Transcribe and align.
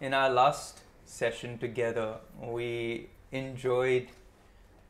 in 0.00 0.14
our 0.14 0.30
last 0.30 0.80
session 1.04 1.58
together, 1.58 2.16
we 2.40 3.08
enjoyed 3.32 4.08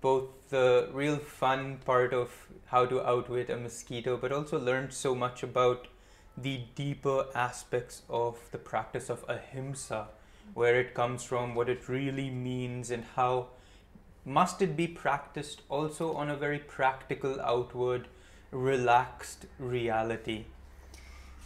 both 0.01 0.49
the 0.51 0.89
real 0.93 1.17
fun 1.17 1.79
part 1.85 2.13
of 2.13 2.31
how 2.67 2.85
to 2.87 3.01
outwit 3.07 3.51
a 3.51 3.57
mosquito, 3.57 4.17
but 4.17 4.33
also 4.33 4.59
learned 4.59 4.93
so 4.93 5.15
much 5.15 5.43
about 5.43 5.89
the 6.37 6.61
deeper 6.75 7.27
aspects 7.35 8.03
of 8.09 8.39
the 8.53 8.59
practice 8.59 9.09
of 9.11 9.25
ahimsa, 9.29 10.09
where 10.55 10.79
it 10.79 10.95
comes 10.95 11.25
from, 11.25 11.55
what 11.55 11.69
it 11.69 11.89
really 11.89 12.31
means, 12.31 12.91
and 12.91 13.05
how 13.17 13.49
must 14.25 14.61
it 14.63 14.77
be 14.77 14.87
practiced 14.87 15.63
also 15.69 16.13
on 16.13 16.29
a 16.29 16.37
very 16.37 16.59
practical, 16.59 17.41
outward, 17.41 18.07
relaxed 18.51 19.47
reality. 19.59 20.45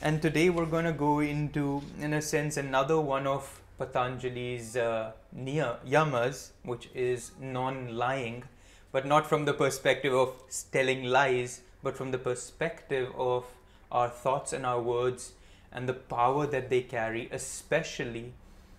And 0.05 0.21
today 0.21 0.50
we're 0.50 0.66
going 0.66 0.84
to 0.84 0.93
go 0.93 1.21
into, 1.21 1.80
in 2.00 2.12
a 2.12 2.21
sense, 2.21 2.56
another 2.56 3.01
one 3.01 3.24
of 3.24 3.61
Patanjali's 3.79 4.77
uh, 4.77 5.12
yamas, 5.33 6.51
which 6.65 6.88
is 6.92 7.30
non 7.41 7.97
lying, 7.97 8.42
but 8.91 9.06
not 9.06 9.28
from 9.28 9.45
the 9.45 9.55
perspective 9.55 10.12
of 10.12 10.34
telling 10.73 11.05
lies, 11.05 11.61
but 11.84 11.97
from 11.97 12.11
the 12.11 12.19
perspective 12.19 13.12
of 13.16 13.45
our 13.92 14.09
thoughts 14.09 14.52
and 14.52 14.66
our 14.66 14.83
words 14.83 15.34
and 15.70 15.88
the 15.88 15.95
power 15.95 16.48
that 16.48 16.69
they 16.69 16.83
carry, 16.83 17.28
especially 17.30 18.33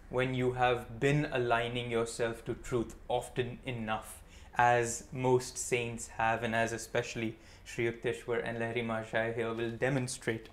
when 0.10 0.34
you 0.34 0.52
have 0.52 1.00
been 1.00 1.30
aligning 1.32 1.90
yourself 1.90 2.44
to 2.44 2.54
truth 2.54 2.96
often 3.08 3.60
enough, 3.66 4.22
as 4.56 5.06
most 5.14 5.58
saints 5.58 6.08
have, 6.18 6.44
and 6.44 6.54
as 6.54 6.74
especially 6.74 7.38
Sri 7.64 7.90
Yukteswar 7.90 8.42
and 8.44 8.58
Lahiri 8.58 8.86
Mahashaya 8.86 9.34
here 9.34 9.54
will 9.54 9.72
demonstrate. 9.72 10.50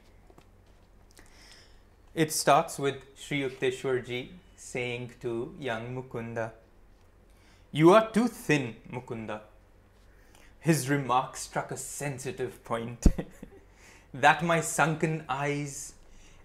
It 2.12 2.32
starts 2.32 2.77
with 2.77 2.96
Sri 3.14 3.42
Yukteswarji 3.42 4.30
saying 4.56 5.12
to 5.21 5.54
young 5.60 5.95
Mukunda, 5.95 6.51
You 7.71 7.93
are 7.93 8.10
too 8.10 8.26
thin, 8.26 8.74
Mukunda. 8.93 9.43
His 10.59 10.90
remark 10.90 11.37
struck 11.37 11.70
a 11.70 11.76
sensitive 11.76 12.65
point. 12.65 13.07
that 14.15 14.43
my 14.43 14.60
sunken 14.60 15.24
eyes 15.29 15.95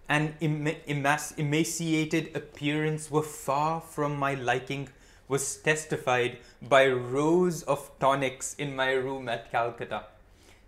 and 0.07 0.35
emaciated 0.39 2.35
appearance 2.35 3.09
were 3.09 3.23
far 3.23 3.81
from 3.81 4.15
my 4.17 4.35
liking 4.35 4.89
was 5.27 5.57
testified 5.57 6.37
by 6.61 6.85
rows 6.87 7.63
of 7.63 7.89
tonics 7.99 8.53
in 8.59 8.75
my 8.75 8.91
room 8.91 9.27
at 9.27 9.49
Calcutta. 9.49 10.03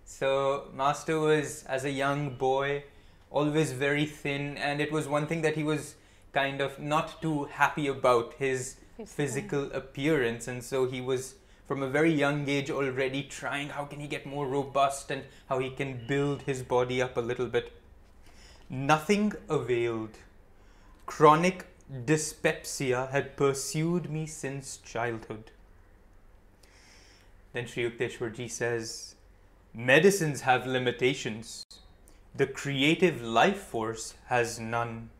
So, 0.04 0.72
Master 0.74 1.20
was, 1.20 1.62
as 1.68 1.84
a 1.84 1.90
young 1.90 2.30
boy, 2.30 2.82
always 3.30 3.72
very 3.72 4.06
thin, 4.06 4.56
and 4.56 4.80
it 4.80 4.90
was 4.90 5.08
one 5.08 5.26
thing 5.26 5.42
that 5.42 5.56
he 5.56 5.62
was 5.62 5.94
kind 6.32 6.60
of 6.60 6.78
not 6.78 7.20
too 7.20 7.44
happy 7.44 7.86
about 7.88 8.34
his 8.38 8.76
physical 9.06 9.70
appearance, 9.72 10.48
and 10.48 10.62
so 10.62 10.86
he 10.86 11.00
was 11.00 11.34
from 11.66 11.82
a 11.82 11.88
very 11.88 12.12
young 12.12 12.48
age 12.48 12.70
already 12.70 13.22
trying 13.22 13.68
how 13.68 13.84
can 13.84 14.00
he 14.00 14.08
get 14.08 14.24
more 14.24 14.46
robust 14.46 15.10
and 15.10 15.22
how 15.48 15.58
he 15.58 15.68
can 15.70 16.00
build 16.06 16.42
his 16.42 16.62
body 16.62 17.02
up 17.02 17.16
a 17.16 17.20
little 17.20 17.46
bit. 17.46 17.72
Nothing 18.70 19.34
availed. 19.48 20.16
Chronic 21.04 21.66
dyspepsia 22.04 23.08
had 23.12 23.36
pursued 23.36 24.10
me 24.10 24.26
since 24.26 24.78
childhood. 24.78 25.50
Then 27.52 27.66
Sri 27.66 27.90
Yukteswarji 27.90 28.50
says, 28.50 29.14
Medicines 29.74 30.42
have 30.42 30.66
limitations. 30.66 31.64
The 32.34 32.46
creative 32.46 33.22
life 33.22 33.58
force 33.58 34.14
has 34.26 34.60
none. 34.60 35.10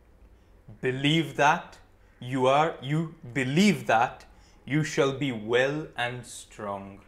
Believe 0.80 1.36
that, 1.36 1.78
you 2.20 2.46
are, 2.46 2.76
you 2.82 3.14
believe 3.32 3.86
that, 3.86 4.24
you 4.64 4.84
shall 4.84 5.12
be 5.12 5.32
well 5.32 5.88
and 5.96 6.24
strong. 6.26 7.00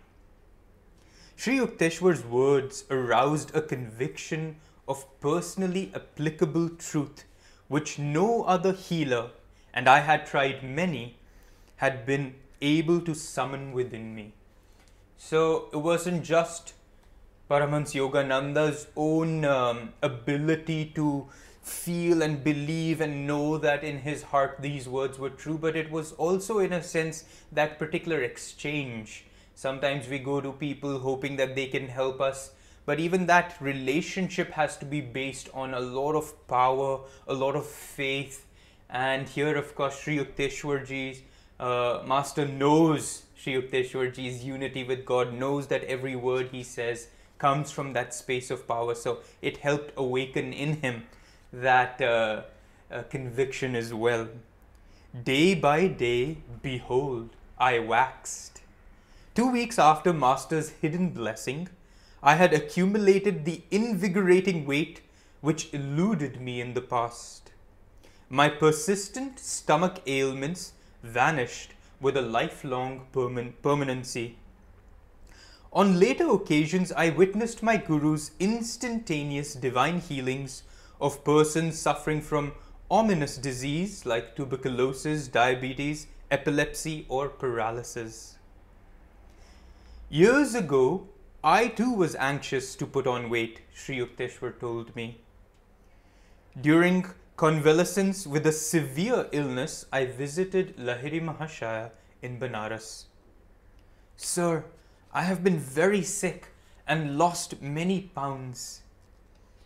Sri 1.36 1.58
Yukteswar's 1.58 2.24
words 2.24 2.84
aroused 2.91 3.54
a 3.54 3.62
conviction 3.62 4.56
of 4.88 5.04
personally 5.20 5.92
applicable 5.94 6.70
truth 6.70 7.24
which 7.69 7.98
no 7.98 8.42
other 8.42 8.72
healer, 8.72 9.30
and 9.72 9.88
I 9.88 10.00
had 10.00 10.26
tried 10.26 10.64
many, 10.64 11.16
had 11.76 12.04
been 12.04 12.34
able 12.60 13.00
to 13.03 13.14
summon 13.14 13.72
within 13.72 14.14
me. 14.14 14.32
So 15.16 15.69
it 15.72 15.76
wasn't 15.76 16.24
just 16.24 16.72
Paramahansa 17.50 17.96
Yogananda's 17.98 18.86
own 18.94 19.44
um, 19.44 19.92
ability 20.04 20.92
to 20.94 21.26
feel 21.62 22.22
and 22.22 22.44
believe 22.44 23.00
and 23.00 23.26
know 23.26 23.58
that 23.58 23.82
in 23.82 23.98
his 23.98 24.22
heart 24.22 24.58
these 24.60 24.88
words 24.88 25.18
were 25.18 25.30
true, 25.30 25.58
but 25.58 25.74
it 25.74 25.90
was 25.90 26.12
also, 26.12 26.60
in 26.60 26.72
a 26.72 26.80
sense, 26.80 27.24
that 27.50 27.76
particular 27.76 28.22
exchange. 28.22 29.24
Sometimes 29.56 30.06
we 30.06 30.20
go 30.20 30.40
to 30.40 30.52
people 30.52 31.00
hoping 31.00 31.34
that 31.38 31.56
they 31.56 31.66
can 31.66 31.88
help 31.88 32.20
us, 32.20 32.52
but 32.86 33.00
even 33.00 33.26
that 33.26 33.56
relationship 33.60 34.52
has 34.52 34.76
to 34.76 34.84
be 34.84 35.00
based 35.00 35.48
on 35.52 35.74
a 35.74 35.80
lot 35.80 36.14
of 36.14 36.46
power, 36.46 37.00
a 37.26 37.34
lot 37.34 37.56
of 37.56 37.66
faith. 37.66 38.46
And 38.88 39.28
here, 39.28 39.56
of 39.56 39.74
course, 39.74 39.98
Sri 39.98 40.18
Yukteswarji's 40.18 41.22
uh, 41.58 42.04
master 42.06 42.46
knows 42.46 43.24
Sri 43.34 43.54
Yukteswarji's 43.54 44.44
unity 44.44 44.84
with 44.84 45.04
God, 45.04 45.34
knows 45.34 45.66
that 45.66 45.82
every 45.82 46.14
word 46.14 46.50
he 46.52 46.62
says 46.62 47.08
comes 47.40 47.72
from 47.72 47.92
that 47.94 48.14
space 48.14 48.50
of 48.50 48.68
power. 48.68 48.94
So 48.94 49.18
it 49.42 49.56
helped 49.56 49.92
awaken 49.96 50.52
in 50.52 50.80
him 50.82 51.04
that 51.52 52.00
uh, 52.00 52.42
uh, 52.92 53.02
conviction 53.10 53.74
as 53.74 53.92
well. 53.92 54.28
Day 55.24 55.54
by 55.54 55.88
day, 55.88 56.38
behold, 56.62 57.30
I 57.58 57.80
waxed. 57.80 58.62
Two 59.34 59.50
weeks 59.50 59.78
after 59.78 60.12
Master's 60.12 60.70
hidden 60.70 61.10
blessing, 61.10 61.68
I 62.22 62.34
had 62.34 62.52
accumulated 62.52 63.44
the 63.44 63.62
invigorating 63.70 64.66
weight 64.66 65.00
which 65.40 65.72
eluded 65.72 66.40
me 66.40 66.60
in 66.60 66.74
the 66.74 66.80
past. 66.82 67.50
My 68.28 68.48
persistent 68.48 69.40
stomach 69.40 70.02
ailments 70.06 70.74
vanished 71.02 71.72
with 72.00 72.16
a 72.16 72.22
lifelong 72.22 73.06
perman- 73.12 73.54
permanency. 73.62 74.36
On 75.72 76.00
later 76.00 76.28
occasions, 76.31 76.91
I 76.92 77.10
witnessed 77.10 77.62
my 77.62 77.76
Guru's 77.76 78.32
instantaneous 78.41 79.54
divine 79.54 80.00
healings 80.00 80.64
of 81.00 81.25
persons 81.25 81.78
suffering 81.78 82.20
from 82.20 82.53
ominous 82.91 83.36
disease 83.36 84.04
like 84.04 84.34
tuberculosis, 84.34 85.28
diabetes, 85.28 86.09
epilepsy, 86.28 87.06
or 87.09 87.28
paralysis. 87.28 88.36
Years 90.09 90.56
ago, 90.56 91.06
I 91.44 91.69
too 91.69 91.92
was 91.92 92.16
anxious 92.16 92.75
to 92.75 92.84
put 92.84 93.06
on 93.06 93.30
weight, 93.30 93.60
Sri 93.72 93.98
Yukteswar 93.98 94.59
told 94.59 94.94
me. 94.97 95.20
During 96.60 97.06
convalescence 97.36 98.26
with 98.26 98.44
a 98.44 98.53
severe 98.53 99.28
illness, 99.30 99.86
I 99.92 100.06
visited 100.06 100.76
Lahiri 100.76 101.22
Mahashaya 101.22 101.92
in 102.22 102.41
Banaras. 102.41 103.04
Sir, 104.16 104.64
I 105.12 105.22
have 105.22 105.43
been 105.43 105.59
very 105.59 106.03
sick 106.03 106.48
and 106.87 107.19
lost 107.19 107.60
many 107.60 108.00
pounds. 108.00 108.82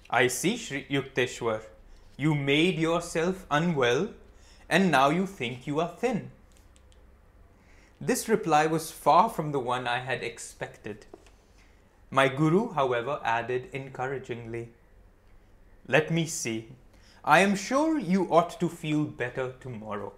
I 0.09 0.29
see, 0.29 0.57
Shri 0.57 0.87
Yukteswar. 0.91 1.63
You 2.17 2.35
made 2.35 2.79
yourself 2.79 3.47
unwell 3.51 4.09
and 4.69 4.91
now 4.91 5.11
you 5.11 5.27
think 5.27 5.67
you 5.67 5.81
are 5.81 5.95
thin. 5.99 6.31
This 8.01 8.29
reply 8.29 8.67
was 8.67 8.91
far 8.91 9.29
from 9.29 9.53
the 9.53 9.59
one 9.59 9.87
I 9.87 9.99
had 9.99 10.23
expected. 10.23 11.07
My 12.11 12.29
Guru, 12.29 12.73
however, 12.73 13.21
added 13.25 13.69
encouragingly, 13.73 14.71
Let 15.87 16.11
me 16.11 16.27
see. 16.27 16.69
I 17.25 17.41
am 17.41 17.57
sure 17.57 17.99
you 17.99 18.25
ought 18.31 18.59
to 18.61 18.69
feel 18.69 19.05
better 19.05 19.55
tomorrow. 19.61 20.13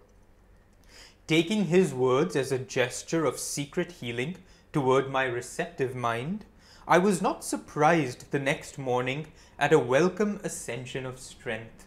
Taking 1.26 1.67
his 1.67 1.93
words 1.94 2.37
as 2.37 2.52
a 2.52 2.58
gesture 2.58 3.25
of 3.25 3.38
secret 3.38 3.93
healing, 3.93 4.37
toward 4.76 5.11
my 5.11 5.25
receptive 5.25 5.94
mind, 5.94 6.44
I 6.87 6.99
was 6.99 7.23
not 7.23 7.43
surprised 7.43 8.31
the 8.31 8.38
next 8.38 8.76
morning 8.76 9.28
at 9.58 9.73
a 9.73 9.78
welcome 9.78 10.38
ascension 10.44 11.06
of 11.06 11.19
strength. 11.19 11.87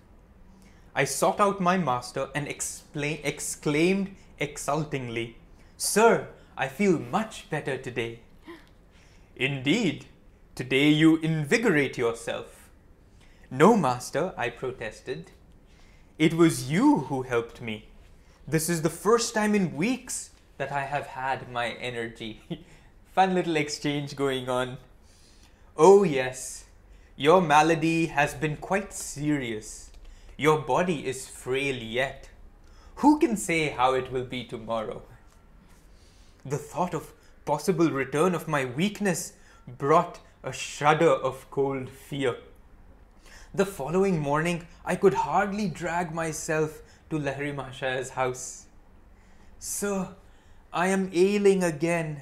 I 0.95 1.03
sought 1.03 1.39
out 1.39 1.61
my 1.61 1.77
master 1.77 2.29
and 2.33 2.47
explain, 2.47 3.19
exclaimed 3.23 4.15
exultingly, 4.39 5.37
Sir, 5.77 6.29
I 6.57 6.67
feel 6.67 6.97
much 6.97 7.47
better 7.51 7.77
today. 7.77 8.21
Indeed, 9.35 10.05
today 10.55 10.89
you 10.89 11.17
invigorate 11.17 11.95
yourself. 11.95 12.71
No, 13.51 13.77
master, 13.77 14.33
I 14.35 14.49
protested. 14.49 15.29
It 16.17 16.33
was 16.33 16.71
you 16.71 17.01
who 17.01 17.21
helped 17.21 17.61
me. 17.61 17.89
This 18.47 18.67
is 18.67 18.81
the 18.81 18.89
first 18.89 19.35
time 19.35 19.53
in 19.53 19.75
weeks 19.75 20.31
that 20.57 20.71
I 20.71 20.85
have 20.85 21.05
had 21.05 21.51
my 21.51 21.69
energy. 21.73 22.41
Fun 23.19 23.35
little 23.35 23.57
exchange 23.57 24.15
going 24.15 24.47
on. 24.47 24.77
Oh, 25.75 26.03
yes, 26.03 26.63
your 27.17 27.41
malady 27.41 28.05
has 28.05 28.33
been 28.33 28.55
quite 28.55 28.93
serious. 28.93 29.91
Your 30.37 30.59
body 30.59 31.05
is 31.05 31.27
frail 31.27 31.75
yet. 31.75 32.29
Who 32.95 33.19
can 33.19 33.35
say 33.35 33.71
how 33.71 33.93
it 33.95 34.09
will 34.09 34.23
be 34.23 34.45
tomorrow? 34.45 35.01
The 36.45 36.57
thought 36.57 36.93
of 36.93 37.11
possible 37.43 37.89
return 37.91 38.33
of 38.33 38.47
my 38.47 38.63
weakness 38.63 39.33
brought 39.67 40.21
a 40.41 40.53
shudder 40.53 41.11
of 41.11 41.45
cold 41.51 41.89
fear. 41.89 42.37
The 43.53 43.65
following 43.65 44.17
morning, 44.19 44.65
I 44.85 44.95
could 44.95 45.13
hardly 45.13 45.67
drag 45.67 46.13
myself 46.13 46.81
to 47.09 47.19
Lahiri 47.19 47.53
Mahashaya's 47.53 48.11
house. 48.11 48.67
Sir, 49.57 50.07
I 50.71 50.87
am 50.87 51.11
ailing 51.13 51.65
again. 51.65 52.21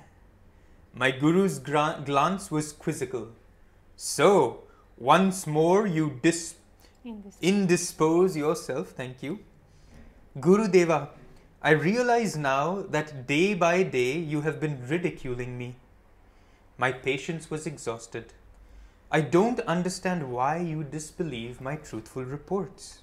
My 1.00 1.12
guru's 1.12 1.60
glance 1.60 2.50
was 2.50 2.72
quizzical. 2.72 3.28
So, 3.96 4.64
once 4.98 5.46
more 5.46 5.86
you 5.86 6.20
dis- 6.24 6.56
indispose 7.40 8.36
yourself, 8.36 8.90
thank 8.90 9.22
you. 9.22 9.38
Guru 10.40 10.68
Deva, 10.68 11.10
I 11.62 11.72
realize 11.72 12.36
now 12.36 12.82
that 12.90 13.28
day 13.28 13.54
by 13.54 13.84
day 13.84 14.18
you 14.18 14.42
have 14.42 14.60
been 14.60 14.88
ridiculing 14.88 15.56
me. 15.56 15.76
My 16.80 16.92
patience 16.92 17.52
was 17.52 17.68
exhausted. 17.68 18.34
I 19.12 19.22
don't 19.22 19.60
understand 19.62 20.32
why 20.32 20.58
you 20.58 20.84
disbelieve 20.84 21.62
my 21.62 21.76
truthful 21.76 22.26
reports. 22.26 23.02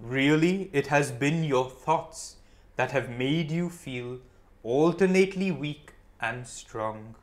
Really, 0.00 0.70
it 0.72 0.86
has 0.86 1.10
been 1.10 1.44
your 1.44 1.68
thoughts 1.68 2.36
that 2.76 2.92
have 2.92 3.10
made 3.10 3.50
you 3.50 3.68
feel 3.68 4.20
alternately 4.62 5.50
weak 5.50 5.91
and 6.22 6.46
strong. 6.46 7.16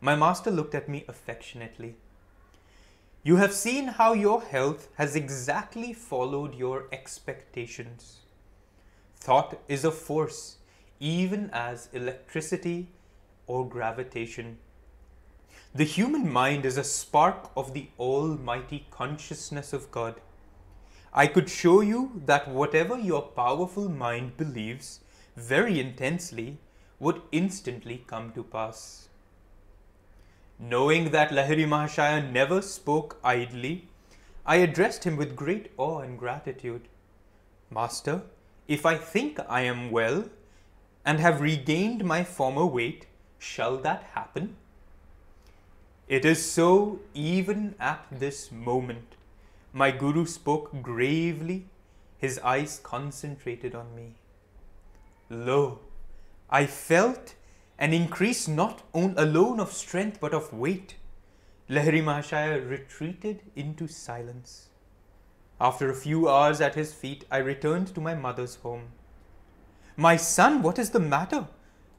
My 0.00 0.16
master 0.16 0.50
looked 0.50 0.74
at 0.74 0.88
me 0.88 1.04
affectionately. 1.08 1.94
You 3.22 3.36
have 3.36 3.52
seen 3.52 3.88
how 3.88 4.12
your 4.12 4.42
health 4.42 4.88
has 4.96 5.16
exactly 5.16 5.92
followed 5.92 6.54
your 6.54 6.88
expectations. 6.92 8.18
Thought 9.16 9.60
is 9.68 9.84
a 9.84 9.90
force, 9.90 10.58
even 11.00 11.50
as 11.52 11.88
electricity 11.92 12.88
or 13.46 13.68
gravitation. 13.68 14.58
The 15.74 15.84
human 15.84 16.32
mind 16.32 16.64
is 16.64 16.76
a 16.76 16.84
spark 16.84 17.50
of 17.56 17.74
the 17.74 17.88
almighty 17.98 18.86
consciousness 18.90 19.72
of 19.72 19.90
God. 19.90 20.20
I 21.12 21.26
could 21.26 21.48
show 21.48 21.80
you 21.80 22.22
that 22.26 22.48
whatever 22.48 22.98
your 22.98 23.22
powerful 23.22 23.88
mind 23.88 24.36
believes 24.36 25.00
very 25.36 25.80
intensely 25.80 26.58
would 26.98 27.22
instantly 27.32 28.04
come 28.06 28.32
to 28.32 28.42
pass. 28.42 29.08
Knowing 30.58 31.10
that 31.10 31.30
Lahiri 31.30 31.66
Mahashaya 31.66 32.32
never 32.32 32.60
spoke 32.60 33.18
idly, 33.22 33.86
I 34.44 34.56
addressed 34.56 35.04
him 35.04 35.16
with 35.16 35.36
great 35.36 35.70
awe 35.76 36.00
and 36.00 36.18
gratitude. 36.18 36.88
Master, 37.70 38.22
if 38.66 38.84
I 38.84 38.96
think 38.96 39.38
I 39.48 39.60
am 39.60 39.90
well 39.90 40.24
and 41.04 41.20
have 41.20 41.40
regained 41.40 42.04
my 42.04 42.24
former 42.24 42.66
weight, 42.66 43.06
shall 43.38 43.76
that 43.78 44.02
happen? 44.14 44.56
It 46.08 46.24
is 46.24 46.50
so 46.50 47.00
even 47.14 47.74
at 47.78 48.06
this 48.10 48.50
moment. 48.50 49.14
My 49.72 49.90
Guru 49.90 50.26
spoke 50.26 50.82
gravely, 50.82 51.66
his 52.16 52.38
eyes 52.40 52.80
concentrated 52.82 53.74
on 53.74 53.94
me. 53.94 54.14
Lo, 55.28 55.80
I 56.50 56.66
felt 56.66 57.34
an 57.78 57.92
increase 57.92 58.48
not 58.48 58.82
on, 58.94 59.14
alone 59.16 59.60
of 59.60 59.72
strength 59.72 60.18
but 60.20 60.32
of 60.32 60.52
weight. 60.52 60.96
Lahiri 61.68 62.02
Mahashaya 62.02 62.68
retreated 62.68 63.42
into 63.54 63.86
silence. 63.86 64.68
After 65.60 65.90
a 65.90 65.94
few 65.94 66.28
hours 66.28 66.60
at 66.60 66.74
his 66.74 66.94
feet, 66.94 67.24
I 67.30 67.38
returned 67.38 67.94
to 67.94 68.00
my 68.00 68.14
mother's 68.14 68.56
home. 68.56 68.88
My 69.96 70.16
son, 70.16 70.62
what 70.62 70.78
is 70.78 70.90
the 70.90 71.00
matter? 71.00 71.48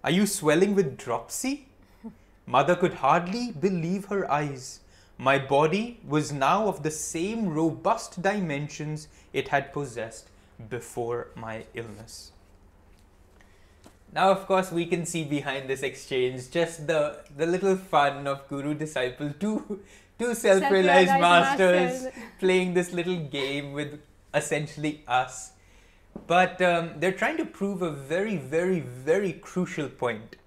Are 0.04 0.12
you 0.12 0.26
swelling 0.26 0.74
with 0.74 0.98
dropsy? 0.98 1.68
Mother 2.48 2.76
could 2.76 2.96
hardly 2.96 3.52
believe 3.52 4.06
her 4.06 4.32
eyes. 4.32 4.80
My 5.18 5.38
body 5.38 6.00
was 6.08 6.32
now 6.32 6.68
of 6.68 6.82
the 6.82 6.90
same 6.90 7.50
robust 7.50 8.22
dimensions 8.22 9.10
it 9.34 9.50
had 9.50 9.74
possessed 9.74 10.30
before 10.70 11.28
my 11.36 11.66
illness. 11.76 12.32
Now, 14.12 14.32
of 14.32 14.48
course, 14.48 14.72
we 14.72 14.86
can 14.86 15.06
see 15.06 15.24
behind 15.24 15.70
this 15.70 15.84
exchange 15.84 16.50
just 16.50 16.88
the, 16.88 17.20
the 17.38 17.46
little 17.46 17.76
fun 17.76 18.26
of 18.26 18.48
guru 18.48 18.74
disciple, 18.74 19.32
two, 19.40 19.82
two 20.18 20.34
self 20.34 20.70
realized 20.72 21.12
masters, 21.20 22.04
masters 22.04 22.14
playing 22.40 22.74
this 22.74 22.92
little 22.92 23.18
game 23.18 23.74
with 23.74 24.00
essentially 24.34 25.04
us. 25.08 25.52
But 26.26 26.62
um, 26.62 26.94
they're 26.98 27.12
trying 27.12 27.38
to 27.38 27.46
prove 27.46 27.82
a 27.82 27.92
very, 27.92 28.38
very, 28.38 28.80
very 28.80 29.34
crucial 29.34 29.90
point. 29.90 30.38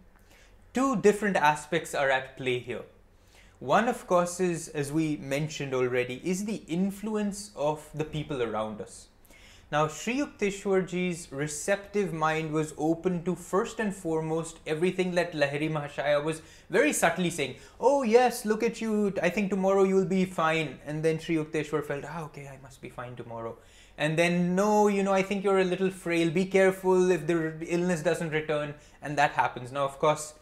Two 0.74 0.96
different 0.96 1.36
aspects 1.36 1.94
are 1.94 2.10
at 2.10 2.36
play 2.36 2.58
here. 2.58 2.82
One, 3.60 3.86
of 3.86 4.08
course, 4.08 4.40
is, 4.40 4.68
as 4.68 4.90
we 4.90 5.18
mentioned 5.18 5.72
already, 5.72 6.20
is 6.24 6.46
the 6.46 6.62
influence 6.66 7.52
of 7.54 7.88
the 7.94 8.04
people 8.04 8.42
around 8.42 8.80
us. 8.80 9.06
Now, 9.72 9.88
Sri 9.88 10.18
Yukteswarji's 10.18 11.32
receptive 11.32 12.12
mind 12.12 12.52
was 12.52 12.74
open 12.76 13.24
to 13.24 13.34
first 13.34 13.80
and 13.80 13.96
foremost 13.96 14.58
everything 14.66 15.12
that 15.12 15.32
Lahiri 15.32 15.70
Mahashaya 15.72 16.22
was 16.22 16.42
very 16.68 16.92
subtly 16.92 17.30
saying, 17.30 17.56
Oh, 17.80 18.02
yes, 18.02 18.44
look 18.44 18.62
at 18.62 18.82
you, 18.82 19.14
I 19.22 19.30
think 19.30 19.48
tomorrow 19.48 19.84
you'll 19.84 20.04
be 20.04 20.26
fine. 20.26 20.78
And 20.84 21.02
then 21.02 21.18
Sri 21.18 21.36
Yukteswar 21.36 21.82
felt, 21.86 22.04
Ah, 22.06 22.24
okay, 22.24 22.48
I 22.48 22.58
must 22.62 22.82
be 22.82 22.90
fine 22.90 23.16
tomorrow. 23.16 23.56
And 23.96 24.18
then, 24.18 24.54
no, 24.54 24.88
you 24.88 25.02
know, 25.02 25.14
I 25.14 25.22
think 25.22 25.42
you're 25.42 25.60
a 25.60 25.64
little 25.64 25.88
frail, 25.88 26.28
be 26.28 26.44
careful 26.44 27.10
if 27.10 27.26
the 27.26 27.56
illness 27.66 28.02
doesn't 28.02 28.28
return. 28.28 28.74
And 29.00 29.16
that 29.16 29.30
happens. 29.30 29.72
Now, 29.72 29.86
of 29.86 29.98
course, 29.98 30.34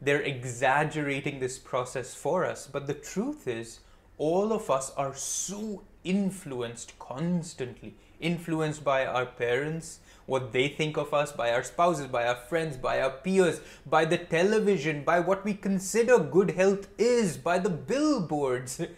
they're 0.00 0.22
exaggerating 0.22 1.38
this 1.38 1.58
process 1.58 2.14
for 2.14 2.46
us. 2.46 2.66
But 2.66 2.86
the 2.86 2.94
truth 2.94 3.46
is, 3.46 3.80
all 4.16 4.54
of 4.54 4.70
us 4.70 4.90
are 4.96 5.14
so 5.14 5.82
influenced 6.02 6.98
constantly, 6.98 7.94
influenced 8.20 8.84
by 8.84 9.06
our 9.06 9.26
parents, 9.26 10.00
what 10.26 10.52
they 10.52 10.68
think 10.68 10.96
of 10.96 11.12
us, 11.12 11.32
by 11.32 11.52
our 11.52 11.62
spouses, 11.62 12.06
by 12.06 12.26
our 12.26 12.36
friends, 12.36 12.76
by 12.76 13.00
our 13.00 13.10
peers, 13.10 13.60
by 13.84 14.04
the 14.04 14.18
television, 14.18 15.02
by 15.02 15.18
what 15.18 15.44
we 15.44 15.54
consider 15.54 16.18
good 16.18 16.52
health 16.52 16.88
is, 16.98 17.36
by 17.36 17.58
the 17.58 17.70
billboards. 17.70 18.80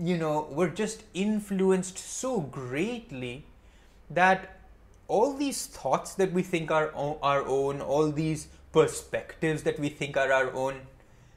You 0.00 0.16
know, 0.16 0.48
we're 0.50 0.70
just 0.70 1.04
influenced 1.14 1.98
so 1.98 2.40
greatly 2.40 3.44
that 4.10 4.58
all 5.06 5.34
these 5.34 5.66
thoughts 5.66 6.14
that 6.14 6.32
we 6.32 6.42
think 6.42 6.70
are 6.70 6.90
our 7.22 7.46
own, 7.46 7.80
all 7.80 8.10
these 8.10 8.48
perspectives 8.72 9.62
that 9.62 9.78
we 9.78 9.88
think 9.88 10.16
are 10.16 10.32
our 10.32 10.52
own. 10.52 10.80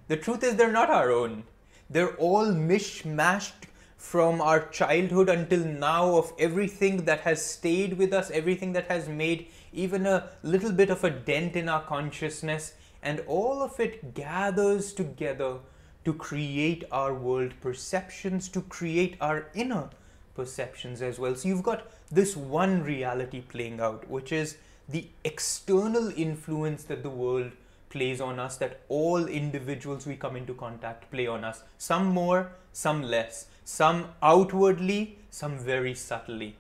The 0.08 0.18
truth 0.18 0.44
is, 0.44 0.56
they're 0.56 0.72
not 0.72 0.90
our 0.90 1.12
own. 1.12 1.44
They're 1.90 2.16
all 2.16 2.48
mishmashed 2.48 3.68
from 4.02 4.42
our 4.42 4.68
childhood 4.70 5.30
until 5.30 5.64
now 5.64 6.16
of 6.16 6.34
everything 6.40 7.06
that 7.06 7.20
has 7.22 7.40
stayed 7.40 7.96
with 8.00 8.12
us, 8.12 8.32
everything 8.32 8.74
that 8.74 8.88
has 8.88 9.08
made 9.08 9.48
even 9.72 10.08
a 10.08 10.28
little 10.42 10.72
bit 10.72 10.90
of 10.90 11.04
a 11.04 11.10
dent 11.12 11.56
in 11.56 11.70
our 11.70 11.84
consciousness, 11.84 12.74
and 13.04 13.20
all 13.28 13.62
of 13.62 13.80
it 13.80 14.16
gathers 14.16 14.92
together 14.92 15.60
to 16.04 16.14
create 16.16 16.84
our 16.92 17.14
world 17.14 17.54
perceptions, 17.62 18.50
to 18.50 18.62
create 18.62 19.16
our 19.22 19.46
inner 19.54 19.88
perceptions 20.36 21.04
as 21.04 21.20
well. 21.20 21.36
So 21.36 21.48
you've 21.48 21.64
got 21.64 21.88
this 22.12 22.36
one 22.36 22.84
reality 22.84 23.42
playing 23.42 23.80
out, 23.80 24.10
which 24.10 24.32
is 24.32 24.58
the 24.90 25.06
external 25.24 26.12
influence 26.18 26.84
that 26.86 27.04
the 27.04 27.10
world 27.10 27.52
plays 27.92 28.20
on 28.20 28.40
us, 28.40 28.58
that 28.58 28.82
all 28.90 29.28
individuals 29.28 30.08
we 30.08 30.16
come 30.16 30.36
into 30.36 30.56
contact 30.56 31.12
play 31.12 31.28
on 31.28 31.44
us. 31.44 31.62
Some 31.78 32.08
more, 32.08 32.52
some 32.74 33.04
less. 33.04 33.46
Some 33.64 34.10
outwardly, 34.22 35.18
some 35.30 35.58
very 35.58 35.94
subtly. 35.94 36.56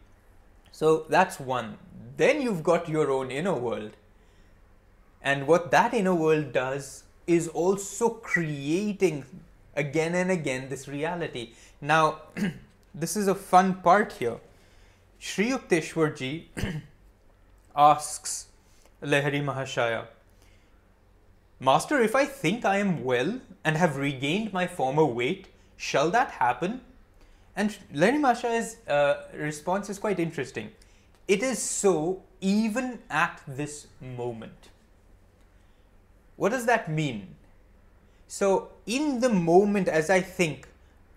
So 0.71 1.05
that's 1.09 1.39
one. 1.39 1.77
Then 2.17 2.41
you've 2.41 2.63
got 2.63 2.87
your 2.87 3.11
own 3.11 3.31
inner 3.31 3.53
world. 3.53 3.91
And 5.21 5.47
what 5.47 5.71
that 5.71 5.93
inner 5.93 6.15
world 6.15 6.51
does 6.51 7.03
is 7.27 7.47
also 7.47 8.09
creating 8.09 9.25
again 9.75 10.15
and 10.15 10.31
again 10.31 10.69
this 10.69 10.87
reality. 10.87 11.53
Now, 11.79 12.19
this 12.95 13.15
is 13.15 13.27
a 13.27 13.35
fun 13.35 13.75
part 13.75 14.13
here. 14.13 14.37
Sri 15.19 15.51
Yukteswarji 15.51 16.45
asks 17.75 18.47
Lahiri 19.03 19.43
Mahashaya, 19.43 20.07
Master, 21.59 22.01
if 22.01 22.15
I 22.15 22.25
think 22.25 22.65
I 22.65 22.77
am 22.77 23.03
well 23.03 23.39
and 23.63 23.77
have 23.77 23.97
regained 23.97 24.51
my 24.51 24.65
former 24.65 25.05
weight, 25.05 25.47
shall 25.77 26.09
that 26.09 26.31
happen? 26.31 26.81
And 27.55 27.77
Lahiri 27.93 28.19
Mahashaya's 28.19 28.77
uh, 28.87 29.23
response 29.35 29.89
is 29.89 29.99
quite 29.99 30.19
interesting. 30.19 30.71
It 31.27 31.43
is 31.43 31.61
so 31.61 32.23
even 32.39 32.99
at 33.09 33.41
this 33.47 33.87
moment. 33.99 34.69
What 36.35 36.49
does 36.49 36.65
that 36.65 36.89
mean? 36.89 37.35
So, 38.27 38.71
in 38.85 39.19
the 39.19 39.29
moment, 39.29 39.87
as 39.87 40.09
I 40.09 40.21
think, 40.21 40.67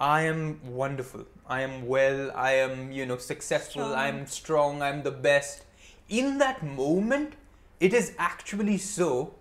I 0.01 0.23
am 0.23 0.61
wonderful, 0.65 1.25
I 1.49 1.61
am 1.61 1.87
well, 1.87 2.33
I 2.35 2.53
am, 2.53 2.91
you 2.91 3.07
know, 3.07 3.17
successful, 3.19 3.85
strong. 3.85 3.95
I 3.95 4.09
am 4.09 4.27
strong, 4.27 4.83
I'm 4.83 5.05
the 5.05 5.13
best 5.13 5.65
in 6.09 6.39
that 6.39 6.63
moment, 6.63 7.35
it 7.81 7.95
is 7.95 8.15
actually 8.19 8.79
so. 8.79 9.35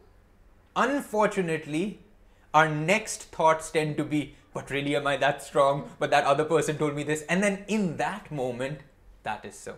Unfortunately, 0.76 2.00
our 2.54 2.70
next 2.70 3.24
thoughts 3.24 3.70
tend 3.72 3.98
to 3.98 4.04
be, 4.04 4.36
but 4.54 4.70
really, 4.70 4.96
am 4.96 5.08
I 5.08 5.18
that 5.18 5.42
strong? 5.44 5.90
But 6.00 6.12
that 6.12 6.26
other 6.26 6.46
person 6.46 6.78
told 6.78 6.96
me 6.96 7.04
this. 7.04 7.24
And 7.24 7.42
then 7.42 7.66
in 7.68 7.98
that 7.98 8.32
moment, 8.32 8.80
that 9.24 9.44
is 9.46 9.58
so. 9.58 9.76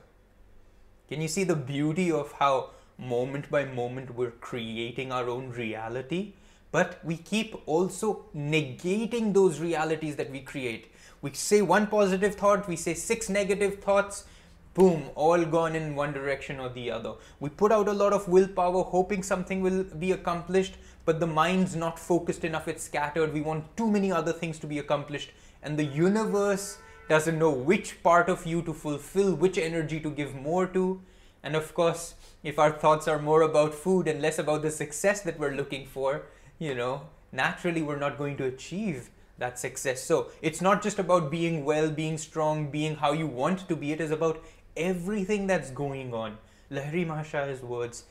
Can 1.07 1.21
you 1.21 1.27
see 1.27 1.43
the 1.43 1.55
beauty 1.55 2.11
of 2.11 2.31
how 2.33 2.71
moment 2.97 3.49
by 3.49 3.65
moment 3.65 4.15
we're 4.15 4.31
creating 4.31 5.11
our 5.11 5.29
own 5.29 5.49
reality? 5.51 6.33
But 6.71 6.99
we 7.05 7.15
keep 7.15 7.55
also 7.67 8.25
negating 8.35 9.33
those 9.33 9.59
realities 9.59 10.17
that 10.17 10.29
we 10.29 10.41
create. 10.41 10.91
We 11.21 11.31
say 11.33 11.61
one 11.61 11.87
positive 11.87 12.35
thought, 12.35 12.67
we 12.67 12.75
say 12.75 12.93
six 12.93 13.29
negative 13.29 13.81
thoughts, 13.81 14.25
boom, 14.73 15.09
all 15.15 15.45
gone 15.45 15.75
in 15.75 15.95
one 15.95 16.11
direction 16.11 16.59
or 16.59 16.69
the 16.69 16.91
other. 16.91 17.13
We 17.39 17.49
put 17.49 17.71
out 17.71 17.87
a 17.87 17.93
lot 17.93 18.11
of 18.11 18.27
willpower, 18.27 18.83
hoping 18.83 19.23
something 19.23 19.61
will 19.61 19.83
be 19.83 20.11
accomplished, 20.11 20.75
but 21.05 21.19
the 21.19 21.27
mind's 21.27 21.75
not 21.75 21.97
focused 21.99 22.43
enough, 22.43 22.67
it's 22.67 22.83
scattered. 22.83 23.33
We 23.33 23.41
want 23.41 23.77
too 23.77 23.89
many 23.89 24.11
other 24.11 24.33
things 24.33 24.59
to 24.59 24.67
be 24.67 24.79
accomplished, 24.79 25.31
and 25.63 25.77
the 25.77 25.85
universe 25.85 26.79
doesn't 27.07 27.37
know 27.37 27.51
which 27.51 28.01
part 28.03 28.29
of 28.29 28.45
you 28.45 28.61
to 28.63 28.73
fulfill, 28.73 29.35
which 29.35 29.57
energy 29.57 29.99
to 29.99 30.09
give 30.09 30.33
more 30.35 30.65
to. 30.67 31.01
And 31.43 31.55
of 31.55 31.73
course, 31.75 32.15
if 32.43 32.57
our 32.57 32.71
thoughts 32.71 33.07
are 33.07 33.19
more 33.19 33.43
about 33.43 33.75
food 33.75 34.07
and 34.07 34.21
less 34.21 34.39
about 34.39 34.63
the 34.63 34.71
success 34.71 35.21
that 35.21 35.39
we're 35.39 35.53
looking 35.53 35.85
for, 35.85 36.23
you 36.57 36.73
know, 36.73 37.03
naturally 37.31 37.83
we're 37.83 37.99
not 37.99 38.17
going 38.17 38.37
to 38.37 38.45
achieve 38.45 39.11
that 39.37 39.59
success. 39.59 40.03
So 40.03 40.31
it's 40.41 40.61
not 40.61 40.81
just 40.81 40.97
about 40.97 41.29
being 41.29 41.65
well, 41.65 41.91
being 41.91 42.17
strong, 42.17 42.71
being 42.71 42.95
how 42.95 43.11
you 43.11 43.27
want 43.27 43.67
to 43.67 43.75
be, 43.75 43.91
it 43.91 44.01
is 44.01 44.11
about 44.11 44.43
everything 44.75 45.45
that's 45.45 45.69
going 45.69 46.13
on. 46.13 46.37
Lahiri 46.71 47.05
Mahashaya's 47.05 47.61
words 47.61 48.05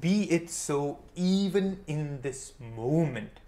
be 0.00 0.30
it 0.30 0.50
so 0.50 0.98
even 1.14 1.80
in 1.86 2.20
this 2.22 2.52
moment, 2.60 3.40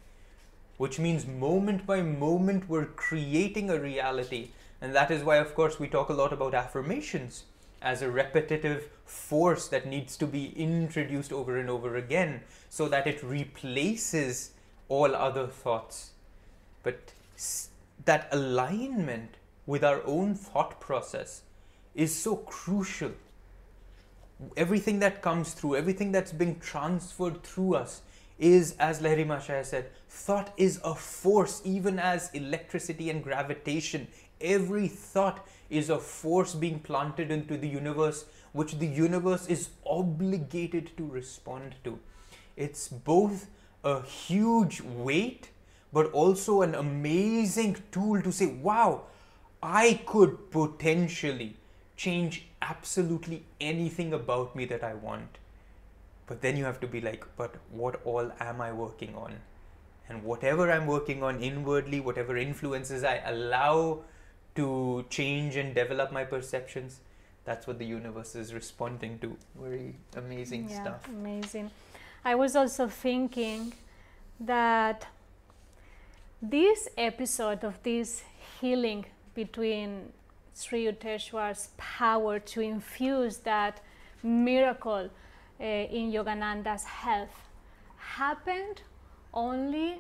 which 0.77 0.99
means 0.99 1.27
moment 1.27 1.87
by 1.87 2.03
moment 2.03 2.69
we're 2.69 2.87
creating 2.87 3.71
a 3.71 3.79
reality. 3.79 4.51
And 4.81 4.95
that 4.95 5.11
is 5.11 5.25
why, 5.25 5.37
of 5.37 5.55
course, 5.55 5.81
we 5.81 5.89
talk 5.89 6.09
a 6.09 6.15
lot 6.15 6.33
about 6.33 6.55
affirmations 6.55 7.45
as 7.83 8.03
a 8.03 8.11
repetitive 8.11 8.89
force 9.05 9.69
that 9.69 9.87
needs 9.87 10.17
to 10.17 10.27
be 10.27 10.53
introduced 10.57 11.33
over 11.33 11.59
and 11.59 11.71
over 11.71 11.97
again 11.97 12.41
so 12.69 12.89
that 12.89 13.07
it 13.07 13.23
replaces 13.23 14.51
all 14.89 15.15
other 15.15 15.47
thoughts. 15.47 16.11
But 16.83 17.13
that 18.05 18.29
alignment 18.33 19.37
with 19.67 19.83
our 19.83 20.03
own 20.05 20.35
thought 20.35 20.81
process 20.81 21.43
is 21.95 22.15
so 22.15 22.37
crucial 22.37 23.13
everything 24.57 24.99
that 25.01 25.23
comes 25.23 25.53
through, 25.53 25.77
everything 25.77 26.13
that's 26.13 26.33
being 26.33 26.59
transferred 26.61 27.43
through 27.43 27.75
us 27.75 28.03
is, 28.39 28.77
as 28.79 29.01
Lahiri 29.01 29.27
Mahashaya 29.27 29.65
said, 29.65 29.91
thought 30.09 30.53
is 30.57 30.81
a 30.85 30.95
force, 30.95 31.63
even 31.65 31.99
as 31.99 32.31
electricity 32.35 33.09
and 33.11 33.23
gravitation. 33.23 34.07
Every 34.41 34.89
thought 34.89 35.47
is 35.71 35.89
a 35.89 35.99
force 35.99 36.55
being 36.55 36.81
planted 36.81 37.31
into 37.31 37.57
the 37.57 37.69
universe, 37.69 38.27
which 38.53 38.79
the 38.79 38.87
universe 38.87 39.47
is 39.47 39.71
obligated 39.87 40.91
to 40.99 41.07
respond 41.07 41.75
to. 41.85 41.99
It's 42.57 42.89
both 42.89 43.49
a 43.85 44.03
huge 44.03 44.81
weight, 44.83 45.49
but 45.93 46.11
also 46.13 46.63
an 46.63 46.75
amazing 46.75 47.77
tool 47.91 48.21
to 48.21 48.33
say, 48.33 48.47
wow, 48.47 49.05
I 49.63 50.01
could 50.07 50.51
potentially 50.51 51.57
change 51.97 52.47
absolutely 52.63 53.45
anything 53.61 54.13
about 54.13 54.55
me 54.55 54.65
that 54.67 54.85
I 54.85 54.95
want. 54.95 55.39
But 56.27 56.43
then 56.43 56.57
you 56.57 56.65
have 56.65 56.81
to 56.81 56.87
be 56.87 57.01
like, 57.01 57.25
but 57.37 57.55
what 57.71 58.01
all 58.05 58.33
am 58.41 58.61
I 58.61 58.73
working 58.73 59.15
on? 59.15 59.35
And 60.09 60.23
whatever 60.23 60.71
I'm 60.71 60.87
working 60.87 61.23
on 61.23 61.41
inwardly, 61.41 62.01
whatever 62.01 62.37
influences 62.37 63.05
I 63.05 63.23
allow 63.25 64.01
to 64.57 65.05
change 65.11 65.57
and 65.57 65.75
develop 65.75 66.13
my 66.13 66.25
perceptions, 66.25 67.01
that's 67.45 67.67
what 67.67 67.79
the 67.79 67.87
universe 67.87 68.35
is 68.35 68.53
responding 68.53 69.19
to. 69.21 69.37
Very 69.61 69.95
amazing 70.17 70.69
yeah, 70.69 70.83
stuff. 70.83 71.09
Amazing. 71.09 71.71
I 72.25 72.35
was 72.35 72.57
also 72.57 72.89
thinking 72.89 73.73
that 74.41 75.07
this 76.43 76.89
episode 76.99 77.65
of 77.65 77.83
this 77.83 78.23
healing 78.61 79.07
between 79.35 80.13
Sri 80.57 80.87
Yukteswar's 80.87 81.69
power 81.77 82.39
to 82.39 82.61
infuse 82.63 83.37
that 83.39 83.83
miracle 84.23 85.11
uh, 85.61 85.65
in 85.65 86.11
Yogananda's 86.11 86.85
health 86.85 87.37
happened 87.99 88.81
only 89.35 89.99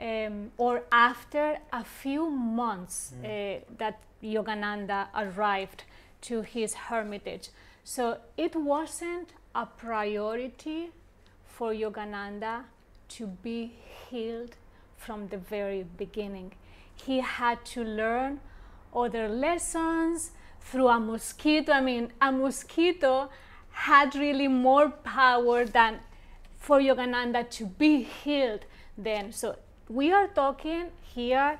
um, 0.00 0.50
or 0.58 0.82
after 0.90 1.58
a 1.72 1.84
few 1.84 2.28
months 2.28 3.12
mm. 3.14 3.24
uh, 3.24 3.60
that 3.78 4.00
Yogananda 4.22 5.06
arrived 5.14 5.84
to 6.22 6.42
his 6.42 6.74
hermitage. 6.74 7.50
So 7.84 8.18
it 8.36 8.56
wasn't 8.56 9.34
a 9.54 9.66
priority 9.66 10.90
for 11.46 11.72
Yogananda 11.72 12.64
to 13.10 13.26
be 13.28 13.72
healed 14.10 14.56
from 14.96 15.28
the 15.28 15.38
very 15.38 15.86
beginning. 15.96 16.54
He 16.96 17.20
had 17.20 17.64
to 17.66 17.84
learn 17.84 18.40
other 18.94 19.28
lessons 19.28 20.32
through 20.60 20.88
a 20.88 20.98
mosquito. 21.00 21.72
I 21.72 21.80
mean, 21.80 22.12
a 22.20 22.32
mosquito 22.32 23.30
had 23.70 24.14
really 24.14 24.48
more 24.48 24.90
power 24.90 25.64
than 25.64 26.00
for 26.58 26.80
Yogananda 26.80 27.48
to 27.50 27.66
be 27.66 28.02
healed 28.02 28.64
then. 28.98 29.32
So 29.32 29.56
we 29.88 30.12
are 30.12 30.26
talking 30.26 30.86
here 31.02 31.58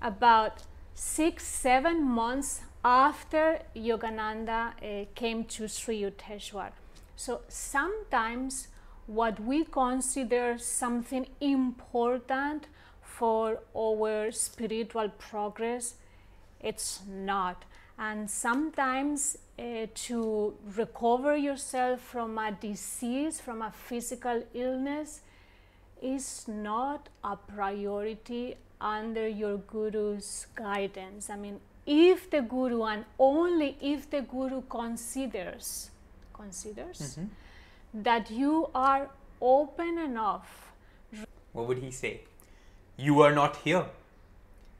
about 0.00 0.62
six, 0.94 1.44
seven 1.46 2.02
months 2.02 2.62
after 2.84 3.60
Yogananda 3.76 4.72
uh, 4.82 5.04
came 5.14 5.44
to 5.44 5.68
Sri 5.68 6.02
Yukteswar. 6.02 6.70
So 7.14 7.42
sometimes 7.48 8.68
what 9.06 9.38
we 9.40 9.64
consider 9.64 10.56
something 10.58 11.26
important 11.40 12.66
for 13.02 13.60
our 13.76 14.32
spiritual 14.32 15.08
progress 15.10 15.94
it's 16.62 17.00
not. 17.08 17.64
And 17.98 18.30
sometimes 18.30 19.38
uh, 19.58 19.86
to 19.94 20.54
recover 20.76 21.36
yourself 21.36 22.00
from 22.00 22.38
a 22.38 22.52
disease, 22.52 23.40
from 23.40 23.62
a 23.62 23.70
physical 23.70 24.42
illness, 24.54 25.20
is 26.00 26.48
not 26.48 27.08
a 27.22 27.36
priority 27.36 28.56
under 28.80 29.28
your 29.28 29.58
guru's 29.58 30.46
guidance. 30.54 31.30
I 31.30 31.36
mean, 31.36 31.60
if 31.86 32.30
the 32.30 32.42
guru 32.42 32.84
and 32.84 33.04
only 33.18 33.76
if 33.80 34.10
the 34.10 34.22
guru 34.22 34.62
considers 34.62 35.90
considers 36.32 36.98
mm-hmm. 36.98 38.02
that 38.02 38.30
you 38.30 38.68
are 38.74 39.10
open 39.40 39.98
enough. 39.98 40.72
What 41.52 41.68
would 41.68 41.78
he 41.78 41.90
say? 41.90 42.20
You 42.96 43.20
are 43.22 43.32
not 43.32 43.56
here. 43.56 43.86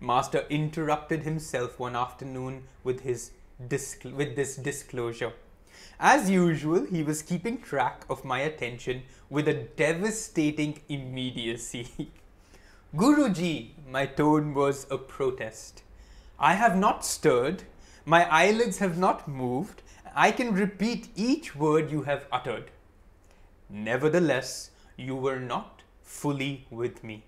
Master 0.03 0.45
interrupted 0.51 1.23
himself 1.23 1.79
one 1.79 1.95
afternoon 1.95 2.65
with, 2.83 3.03
his 3.03 3.31
with 3.61 4.35
this 4.35 4.57
disclosure. 4.57 5.33
As 6.01 6.29
usual, 6.29 6.87
he 6.87 7.05
was 7.05 7.23
keeping 7.23 7.63
track 7.63 8.05
of 8.11 8.25
my 8.25 8.41
attention 8.41 9.05
with 9.31 9.47
a 9.47 9.55
devastating 9.55 10.81
immediacy. 10.89 12.11
Guruji, 12.97 13.71
my 13.89 14.07
tone 14.07 14.55
was 14.55 14.89
a 14.91 14.99
protest. 14.99 15.85
I 16.37 16.55
have 16.55 16.77
not 16.77 17.05
stirred, 17.05 17.63
my 18.05 18.29
eyelids 18.29 18.79
have 18.79 18.99
not 18.99 19.29
moved, 19.29 19.83
I 20.17 20.33
can 20.33 20.53
repeat 20.53 21.11
each 21.15 21.55
word 21.55 21.93
you 21.93 22.03
have 22.03 22.27
uttered. 22.33 22.73
Nevertheless, 23.71 24.71
you 24.97 25.15
were 25.15 25.39
not 25.39 25.83
fully 26.03 26.67
with 26.71 27.05
me. 27.05 27.23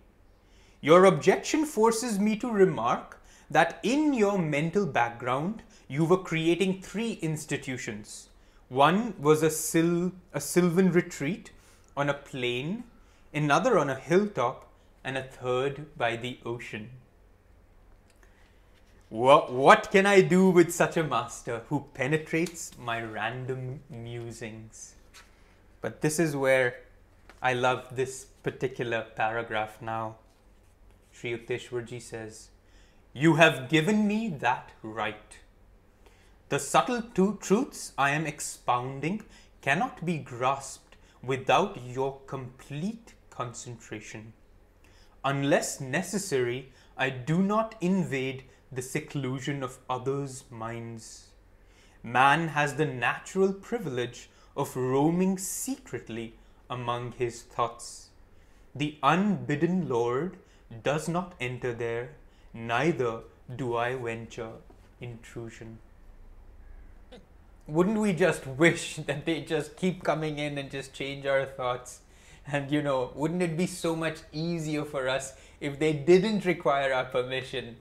Your 0.85 1.07
objection 1.07 1.65
forces 1.65 2.19
me 2.19 2.37
to 2.37 2.51
remark 2.51 3.19
that 3.51 3.81
in 3.83 4.13
your 4.13 4.37
mental 4.37 4.85
background, 4.85 5.63
you 5.89 6.05
were 6.05 6.19
creating 6.19 6.83
three 6.83 7.13
institutions. 7.23 8.29
One 8.69 9.15
was 9.19 9.43
a, 9.43 9.49
sil- 9.49 10.13
a 10.35 10.43
sylvan 10.43 10.93
retreat 10.93 11.53
on 11.97 12.11
a 12.11 12.13
plain, 12.13 12.85
another 13.33 13.79
on 13.79 13.89
a 13.89 13.95
hilltop, 13.95 14.69
and 15.03 15.17
a 15.17 15.23
third 15.23 15.87
by 15.97 16.17
the 16.17 16.39
ocean. 16.45 16.91
What, 19.09 19.55
what 19.55 19.91
can 19.91 20.05
I 20.05 20.21
do 20.21 20.51
with 20.51 20.71
such 20.71 20.99
a 20.99 21.03
master 21.03 21.63
who 21.71 21.87
penetrates 21.95 22.73
my 22.79 23.01
random 23.01 23.81
musings? 23.89 24.97
But 25.81 26.03
this 26.03 26.19
is 26.19 26.37
where 26.37 26.75
I 27.41 27.55
love 27.55 27.97
this 27.97 28.27
particular 28.43 29.07
paragraph 29.17 29.81
now. 29.81 30.17
Sri 31.15 31.31
Yukteswarji 31.31 32.03
says, 32.03 32.51
You 33.13 33.37
have 33.37 33.69
given 33.69 34.09
me 34.09 34.29
that 34.29 34.73
right. 34.83 35.39
The 36.49 36.59
subtle 36.59 37.03
two 37.15 37.39
truths 37.41 37.93
I 37.97 38.11
am 38.11 38.27
expounding 38.27 39.23
cannot 39.63 40.05
be 40.05 40.19
grasped 40.19 40.97
without 41.23 41.79
your 41.87 42.21
complete 42.27 43.15
concentration. 43.31 44.33
Unless 45.25 45.81
necessary, 45.81 46.73
I 46.99 47.11
do 47.11 47.41
not 47.41 47.77
invade 47.81 48.45
the 48.73 48.83
seclusion 48.83 49.63
of 49.63 49.79
others' 49.89 50.45
minds. 50.51 51.29
Man 52.03 52.49
has 52.49 52.75
the 52.75 52.87
natural 52.87 53.53
privilege 53.53 54.31
of 54.57 54.77
roaming 54.77 55.39
secretly 55.39 56.35
among 56.69 57.13
his 57.13 57.43
thoughts. 57.43 58.09
The 58.75 58.99
unbidden 59.03 59.89
Lord 59.89 60.39
does 60.83 61.09
not 61.09 61.35
enter 61.41 61.73
there, 61.73 62.11
neither 62.53 63.21
do 63.55 63.77
I 63.77 63.95
venture 63.95 64.53
intrusion. 65.01 65.79
Wouldn't 67.67 67.99
we 67.99 68.13
just 68.13 68.47
wish 68.47 68.97
that 69.07 69.25
they 69.25 69.41
just 69.43 69.77
keep 69.77 70.03
coming 70.03 70.39
in 70.39 70.59
and 70.59 70.71
just 70.71 70.93
change 70.93 71.27
our 71.27 71.47
thoughts? 71.47 72.01
And 72.47 72.71
you 72.71 72.83
know, 72.83 73.11
wouldn't 73.15 73.43
it 73.43 73.57
be 73.57 73.67
so 73.67 73.97
much 73.97 74.19
easier 74.33 74.85
for 74.85 75.09
us 75.09 75.33
if 75.61 75.79
they 75.79 75.93
didn't 75.93 76.45
require 76.45 76.93
our 76.93 77.07
permission? 77.07 77.77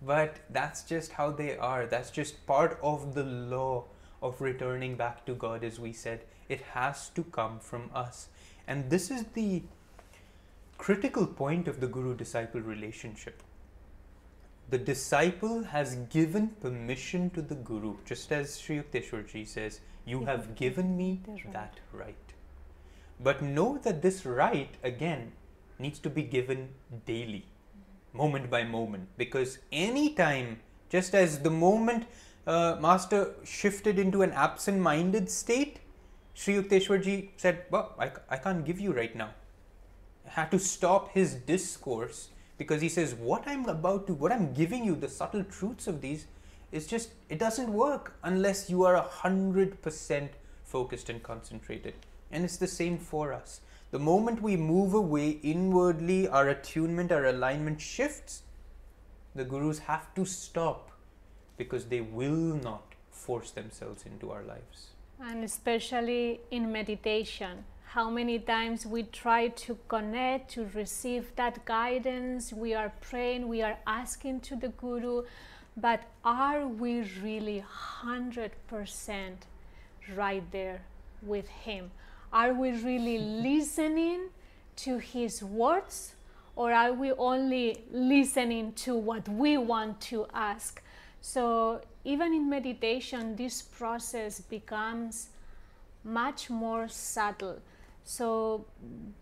But 0.00 0.36
that's 0.48 0.82
just 0.82 1.12
how 1.12 1.30
they 1.30 1.56
are. 1.58 1.86
That's 1.86 2.10
just 2.10 2.46
part 2.46 2.78
of 2.82 3.14
the 3.14 3.24
law 3.24 3.84
of 4.22 4.40
returning 4.40 4.96
back 4.96 5.26
to 5.26 5.34
God, 5.34 5.64
as 5.64 5.78
we 5.78 5.92
said. 5.92 6.20
It 6.48 6.60
has 6.72 7.10
to 7.10 7.24
come 7.24 7.58
from 7.58 7.90
us. 7.94 8.28
And 8.66 8.88
this 8.90 9.10
is 9.10 9.24
the 9.34 9.62
critical 10.78 11.26
point 11.26 11.68
of 11.68 11.80
the 11.80 11.86
guru 11.86 12.14
disciple 12.16 12.60
relationship. 12.60 13.42
The 14.70 14.78
disciple 14.78 15.64
has 15.64 15.96
given 16.10 16.48
permission 16.60 17.30
to 17.30 17.42
the 17.42 17.56
guru, 17.56 17.96
just 18.04 18.32
as 18.32 18.58
Sri 18.58 18.80
Yukteswarji 18.80 19.46
says, 19.46 19.80
You 20.06 20.24
have 20.24 20.54
given 20.54 20.96
me 20.96 21.20
that 21.52 21.80
right. 21.92 22.14
But 23.20 23.42
know 23.42 23.78
that 23.78 24.02
this 24.02 24.24
right, 24.24 24.70
again, 24.82 25.32
needs 25.78 25.98
to 26.00 26.10
be 26.10 26.22
given 26.22 26.68
daily, 27.06 27.46
moment 28.12 28.50
by 28.50 28.62
moment, 28.62 29.08
because 29.16 29.58
anytime, 29.72 30.60
just 30.88 31.14
as 31.14 31.40
the 31.40 31.50
moment 31.50 32.06
uh, 32.46 32.76
Master 32.80 33.34
shifted 33.44 33.98
into 33.98 34.22
an 34.22 34.32
absent 34.32 34.80
minded 34.80 35.30
state, 35.30 35.80
Sri 36.34 36.54
Yukteswarji 36.54 37.30
said, 37.36 37.64
Well, 37.70 37.94
I, 37.98 38.12
I 38.30 38.36
can't 38.36 38.64
give 38.64 38.78
you 38.78 38.92
right 38.92 39.14
now. 39.16 39.30
Had 40.30 40.50
to 40.50 40.58
stop 40.58 41.12
his 41.12 41.34
discourse 41.34 42.30
because 42.58 42.80
he 42.82 42.88
says, 42.88 43.14
What 43.14 43.44
I'm 43.46 43.66
about 43.66 44.06
to, 44.06 44.14
what 44.14 44.32
I'm 44.32 44.52
giving 44.52 44.84
you, 44.84 44.94
the 44.94 45.08
subtle 45.08 45.44
truths 45.44 45.86
of 45.86 46.00
these, 46.00 46.26
is 46.70 46.86
just, 46.86 47.10
it 47.28 47.38
doesn't 47.38 47.72
work 47.72 48.14
unless 48.22 48.68
you 48.68 48.84
are 48.84 48.94
a 48.94 49.02
hundred 49.02 49.80
percent 49.80 50.32
focused 50.64 51.08
and 51.08 51.22
concentrated. 51.22 51.94
And 52.30 52.44
it's 52.44 52.58
the 52.58 52.66
same 52.66 52.98
for 52.98 53.32
us. 53.32 53.60
The 53.90 53.98
moment 53.98 54.42
we 54.42 54.56
move 54.56 54.92
away 54.92 55.30
inwardly, 55.42 56.28
our 56.28 56.48
attunement, 56.48 57.10
our 57.10 57.24
alignment 57.24 57.80
shifts, 57.80 58.42
the 59.34 59.44
gurus 59.44 59.78
have 59.78 60.14
to 60.14 60.26
stop 60.26 60.90
because 61.56 61.86
they 61.86 62.02
will 62.02 62.60
not 62.62 62.94
force 63.10 63.50
themselves 63.50 64.04
into 64.04 64.30
our 64.30 64.42
lives. 64.42 64.88
And 65.20 65.42
especially 65.42 66.40
in 66.50 66.70
meditation, 66.70 67.64
how 67.94 68.10
many 68.10 68.38
times 68.38 68.84
we 68.84 69.02
try 69.02 69.48
to 69.48 69.78
connect, 69.88 70.50
to 70.50 70.68
receive 70.74 71.34
that 71.36 71.64
guidance, 71.64 72.52
we 72.52 72.74
are 72.74 72.92
praying, 73.00 73.48
we 73.48 73.62
are 73.62 73.78
asking 73.86 74.40
to 74.40 74.56
the 74.56 74.68
Guru, 74.68 75.22
but 75.74 76.00
are 76.22 76.66
we 76.66 77.00
really 77.22 77.64
100% 78.04 78.50
right 80.14 80.52
there 80.52 80.82
with 81.22 81.48
Him? 81.48 81.90
Are 82.30 82.52
we 82.52 82.72
really 82.72 83.18
listening 83.18 84.28
to 84.76 84.98
His 84.98 85.42
words 85.42 86.14
or 86.56 86.72
are 86.72 86.92
we 86.92 87.12
only 87.12 87.84
listening 87.90 88.74
to 88.84 88.96
what 88.96 89.26
we 89.30 89.56
want 89.56 89.98
to 90.12 90.26
ask? 90.34 90.82
So, 91.22 91.80
even 92.04 92.34
in 92.34 92.50
meditation, 92.50 93.34
this 93.34 93.62
process 93.62 94.40
becomes 94.40 95.28
much 96.04 96.50
more 96.50 96.86
subtle. 96.88 97.60
So, 98.08 98.64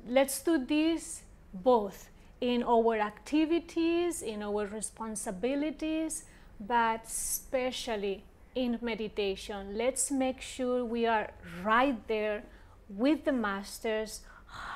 let's 0.07 0.41
do 0.43 0.65
this 0.65 1.23
both 1.53 2.09
in 2.41 2.63
our 2.63 3.01
activities, 3.01 4.23
in 4.23 4.45
our 4.45 4.65
responsibilities, 4.67 6.23
but 6.61 7.01
especially 7.05 8.23
in 8.55 8.79
meditation. 8.81 9.77
Let's 9.77 10.13
make 10.13 10.41
sure 10.41 10.85
we 10.85 11.05
are 11.05 11.33
right 11.65 11.99
there 12.07 12.45
with 12.89 13.25
the 13.25 13.33
masters 13.33 14.21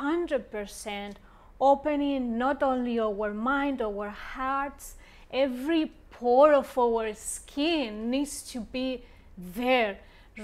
100% 0.01 1.15
opening 1.61 2.37
not 2.37 2.65
only 2.65 2.99
our 2.99 3.33
mind 3.33 3.81
our 3.81 4.09
hearts 4.09 4.97
every 5.31 5.93
pore 6.11 6.53
of 6.53 6.77
our 6.77 7.15
skin 7.15 8.11
needs 8.11 8.43
to 8.51 8.59
be 8.61 9.05
there 9.37 9.99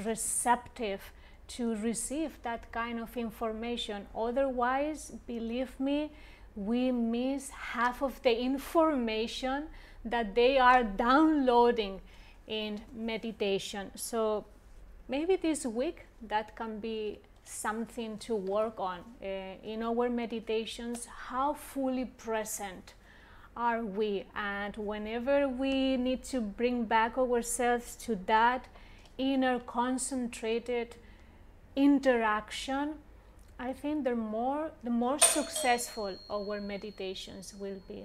receptive 0.04 1.00
to 1.48 1.76
receive 1.76 2.38
that 2.42 2.70
kind 2.72 2.98
of 3.00 3.16
information. 3.16 4.06
Otherwise 4.14 5.12
believe 5.26 5.78
me 5.78 6.10
we 6.54 6.90
miss 6.90 7.50
half 7.50 8.02
of 8.02 8.20
the 8.22 8.40
information 8.40 9.64
that 10.04 10.34
they 10.34 10.58
are 10.58 10.82
downloading 10.82 12.00
in 12.46 12.80
meditation. 12.94 13.90
So 13.94 14.46
maybe 15.08 15.36
this 15.36 15.66
week 15.66 16.06
that 16.26 16.56
can 16.56 16.80
be 16.80 17.20
something 17.44 18.18
to 18.18 18.34
work 18.34 18.80
on. 18.80 19.00
Uh, 19.22 19.26
in 19.62 19.82
our 19.82 20.08
meditations 20.08 21.06
how 21.28 21.54
fully 21.54 22.06
present 22.06 22.94
are 23.56 23.84
we? 23.84 24.24
And 24.34 24.76
whenever 24.76 25.48
we 25.48 25.96
need 25.96 26.22
to 26.24 26.40
bring 26.40 26.84
back 26.84 27.16
ourselves 27.16 27.96
to 27.96 28.16
that 28.26 28.68
inner 29.18 29.58
concentrated 29.60 30.96
interaction 31.76 32.94
i 33.58 33.72
think 33.72 34.04
the 34.04 34.14
more 34.14 34.70
the 34.82 34.90
more 34.90 35.18
successful 35.18 36.16
our 36.30 36.60
meditations 36.60 37.54
will 37.58 37.80
be 37.88 38.04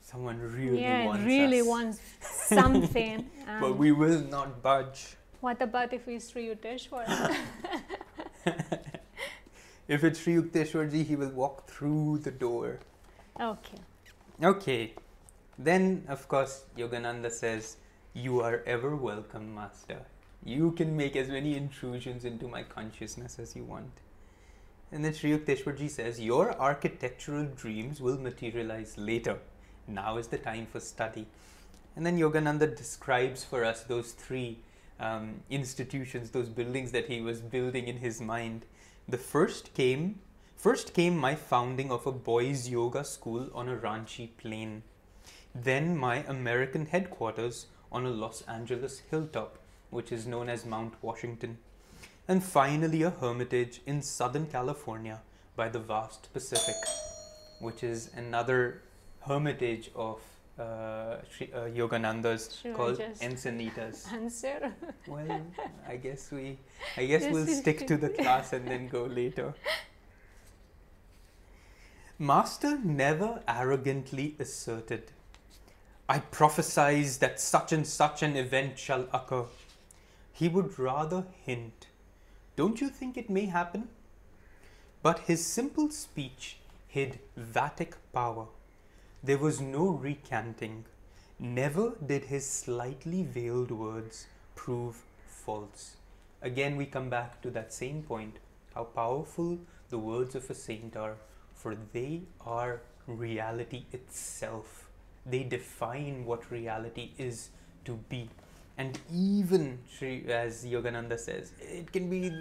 someone 0.00 0.40
really 0.40 0.80
yeah 0.80 1.04
wants 1.04 1.24
really 1.24 1.60
us. 1.60 1.66
wants 1.66 2.00
something 2.22 3.28
but 3.60 3.76
we 3.76 3.92
will 3.92 4.20
not 4.20 4.62
budge 4.62 5.18
what 5.40 5.62
about 5.62 5.92
if 5.92 6.06
we 6.06 6.18
Sri 6.18 6.48
Yukteswar? 6.48 7.06
if 9.88 10.02
it's 10.02 10.18
Sri 10.18 10.34
Yukteswarji, 10.34 11.04
he 11.04 11.14
will 11.14 11.30
walk 11.30 11.68
through 11.68 12.18
the 12.24 12.32
door. 12.32 12.80
okay. 13.40 13.78
Okay. 14.42 14.94
Then, 15.56 16.04
of 16.08 16.26
course, 16.28 16.64
Yogananda 16.76 17.30
says, 17.30 17.76
You 18.14 18.40
are 18.40 18.62
ever 18.66 18.96
welcome, 18.96 19.54
Master. 19.54 19.98
You 20.44 20.72
can 20.72 20.96
make 20.96 21.16
as 21.16 21.28
many 21.28 21.56
intrusions 21.56 22.24
into 22.24 22.48
my 22.48 22.62
consciousness 22.62 23.38
as 23.38 23.54
you 23.56 23.64
want. 23.64 24.00
And 24.90 25.04
then 25.04 25.12
Sri 25.12 25.36
Yukteswarji 25.36 25.90
says, 25.90 26.20
Your 26.20 26.58
architectural 26.58 27.44
dreams 27.44 28.00
will 28.00 28.18
materialize 28.18 28.96
later. 28.96 29.38
Now 29.86 30.16
is 30.16 30.28
the 30.28 30.38
time 30.38 30.66
for 30.66 30.80
study. 30.80 31.26
And 31.96 32.06
then 32.06 32.18
Yogananda 32.18 32.76
describes 32.76 33.44
for 33.44 33.64
us 33.64 33.82
those 33.82 34.12
three 34.12 34.58
um, 35.00 35.42
institutions, 35.50 36.30
those 36.30 36.48
buildings 36.48 36.92
that 36.92 37.06
he 37.06 37.20
was 37.20 37.40
building 37.40 37.88
in 37.88 37.98
his 37.98 38.20
mind. 38.20 38.64
The 39.08 39.18
first 39.18 39.74
came, 39.74 40.20
first 40.56 40.94
came 40.94 41.16
my 41.16 41.34
founding 41.34 41.90
of 41.90 42.06
a 42.06 42.12
boys' 42.12 42.68
yoga 42.68 43.04
school 43.04 43.48
on 43.54 43.68
a 43.68 43.76
Ranchi 43.76 44.30
plain. 44.38 44.82
Then 45.54 45.96
my 45.96 46.24
American 46.28 46.86
headquarters 46.86 47.66
on 47.90 48.06
a 48.06 48.10
Los 48.10 48.42
Angeles 48.42 49.02
hilltop, 49.10 49.57
which 49.90 50.12
is 50.12 50.26
known 50.26 50.48
as 50.48 50.64
Mount 50.64 50.94
Washington. 51.02 51.58
And 52.26 52.42
finally, 52.42 53.02
a 53.02 53.10
hermitage 53.10 53.80
in 53.86 54.02
Southern 54.02 54.46
California 54.46 55.20
by 55.56 55.68
the 55.68 55.78
vast 55.78 56.32
Pacific, 56.32 56.76
which 57.60 57.82
is 57.82 58.10
another 58.14 58.82
hermitage 59.20 59.90
of 59.94 60.20
uh, 60.58 61.16
Shri, 61.30 61.50
uh, 61.54 61.60
Yogananda's 61.68 62.58
Should 62.60 62.74
called 62.74 62.98
Encinitas. 62.98 64.12
Answer. 64.12 64.72
Well, 65.06 65.40
I 65.88 65.96
guess 65.96 66.30
we, 66.30 66.58
I 66.96 67.06
guess 67.06 67.32
we'll 67.32 67.46
stick 67.46 67.86
to 67.86 67.96
the 67.96 68.08
class 68.08 68.52
and 68.52 68.66
then 68.66 68.88
go 68.88 69.04
later. 69.04 69.54
Master 72.18 72.78
never 72.82 73.40
arrogantly 73.46 74.34
asserted, 74.40 75.12
I 76.08 76.18
prophesize 76.18 77.20
that 77.20 77.38
such 77.38 77.72
and 77.72 77.86
such 77.86 78.22
an 78.22 78.36
event 78.36 78.78
shall 78.78 79.06
occur. 79.12 79.44
He 80.38 80.48
would 80.48 80.78
rather 80.78 81.26
hint, 81.44 81.88
Don't 82.54 82.80
you 82.80 82.90
think 82.90 83.16
it 83.16 83.28
may 83.28 83.46
happen? 83.46 83.88
But 85.02 85.20
his 85.30 85.44
simple 85.44 85.90
speech 85.90 86.58
hid 86.86 87.18
Vatic 87.36 87.94
power. 88.12 88.46
There 89.20 89.38
was 89.38 89.60
no 89.60 89.88
recanting, 89.88 90.84
Never 91.40 91.94
did 92.04 92.26
his 92.26 92.48
slightly 92.48 93.24
veiled 93.24 93.72
words 93.72 94.26
prove 94.54 95.02
false. 95.26 95.96
Again, 96.40 96.76
we 96.76 96.86
come 96.86 97.10
back 97.10 97.42
to 97.42 97.50
that 97.50 97.72
same 97.72 98.04
point 98.04 98.36
how 98.74 98.84
powerful 98.84 99.58
the 99.90 99.98
words 99.98 100.36
of 100.36 100.48
a 100.48 100.54
saint 100.54 100.96
are, 100.96 101.16
for 101.52 101.76
they 101.92 102.22
are 102.46 102.82
reality 103.08 103.86
itself. 103.92 104.88
They 105.26 105.42
define 105.42 106.24
what 106.24 106.48
reality 106.52 107.10
is 107.18 107.48
to 107.86 107.96
be. 108.08 108.30
And 108.78 108.98
even, 109.12 109.80
as 110.28 110.64
Yogananda 110.64 111.18
says, 111.18 111.52
it 111.60 111.92
can 111.92 112.08
be 112.08 112.32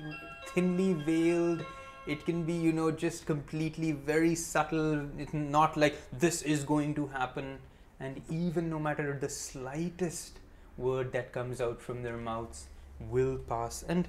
thinly 0.49 0.93
veiled, 0.93 1.65
it 2.05 2.25
can 2.25 2.43
be, 2.43 2.53
you 2.53 2.71
know, 2.71 2.91
just 2.91 3.25
completely 3.25 3.91
very 3.91 4.35
subtle. 4.35 5.09
It's 5.17 5.33
not 5.33 5.75
like 5.75 5.97
this 6.13 6.43
is 6.43 6.63
going 6.63 6.93
to 6.95 7.07
happen. 7.07 7.57
And 7.99 8.21
even 8.29 8.69
no 8.69 8.77
matter 8.77 9.17
the 9.19 9.27
slightest 9.27 10.39
word 10.77 11.11
that 11.13 11.33
comes 11.33 11.59
out 11.59 11.81
from 11.81 12.03
their 12.03 12.17
mouths 12.17 12.67
will 13.09 13.37
pass. 13.37 13.83
And, 13.87 14.07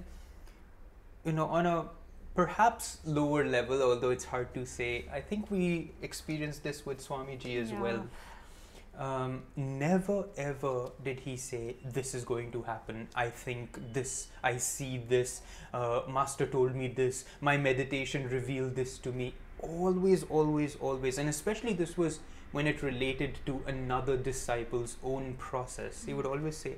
you 1.24 1.32
know, 1.32 1.46
on 1.46 1.64
a 1.64 1.86
perhaps 2.34 2.98
lower 3.04 3.44
level, 3.44 3.82
although 3.82 4.10
it's 4.10 4.26
hard 4.26 4.52
to 4.54 4.66
say, 4.66 5.06
I 5.12 5.20
think 5.20 5.50
we 5.50 5.92
experienced 6.02 6.62
this 6.62 6.84
with 6.84 7.04
Swamiji 7.04 7.60
as 7.60 7.70
yeah. 7.70 7.80
well. 7.80 8.06
Um, 8.98 9.42
never 9.54 10.24
ever 10.36 10.90
did 11.04 11.20
he 11.20 11.36
say, 11.36 11.76
This 11.84 12.14
is 12.14 12.24
going 12.24 12.50
to 12.52 12.62
happen. 12.62 13.08
I 13.14 13.30
think 13.30 13.78
this, 13.92 14.28
I 14.42 14.56
see 14.56 14.98
this, 15.08 15.42
uh, 15.72 16.02
Master 16.08 16.46
told 16.46 16.74
me 16.74 16.88
this, 16.88 17.24
my 17.40 17.56
meditation 17.56 18.28
revealed 18.28 18.74
this 18.74 18.98
to 18.98 19.12
me. 19.12 19.34
Always, 19.60 20.24
always, 20.24 20.76
always. 20.76 21.18
And 21.18 21.28
especially 21.28 21.74
this 21.74 21.96
was 21.96 22.18
when 22.50 22.66
it 22.66 22.82
related 22.82 23.38
to 23.46 23.62
another 23.66 24.16
disciple's 24.16 24.96
own 25.04 25.34
process. 25.34 26.04
He 26.04 26.14
would 26.14 26.26
always 26.26 26.56
say, 26.56 26.74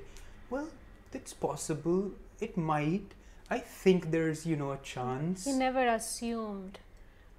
Well, 0.51 0.69
it's 1.13 1.33
possible, 1.33 2.11
it 2.39 2.55
might. 2.55 3.15
I 3.49 3.57
think 3.57 4.11
there's, 4.11 4.45
you 4.45 4.55
know, 4.55 4.71
a 4.71 4.77
chance. 4.77 5.45
He 5.45 5.53
never 5.53 5.87
assumed 5.87 6.79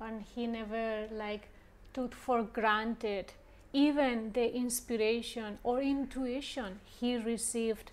and 0.00 0.22
he 0.34 0.46
never 0.46 1.06
like 1.12 1.48
took 1.94 2.14
for 2.14 2.42
granted 2.42 3.32
even 3.72 4.32
the 4.32 4.54
inspiration 4.54 5.58
or 5.62 5.80
intuition 5.80 6.80
he 6.84 7.16
received 7.16 7.90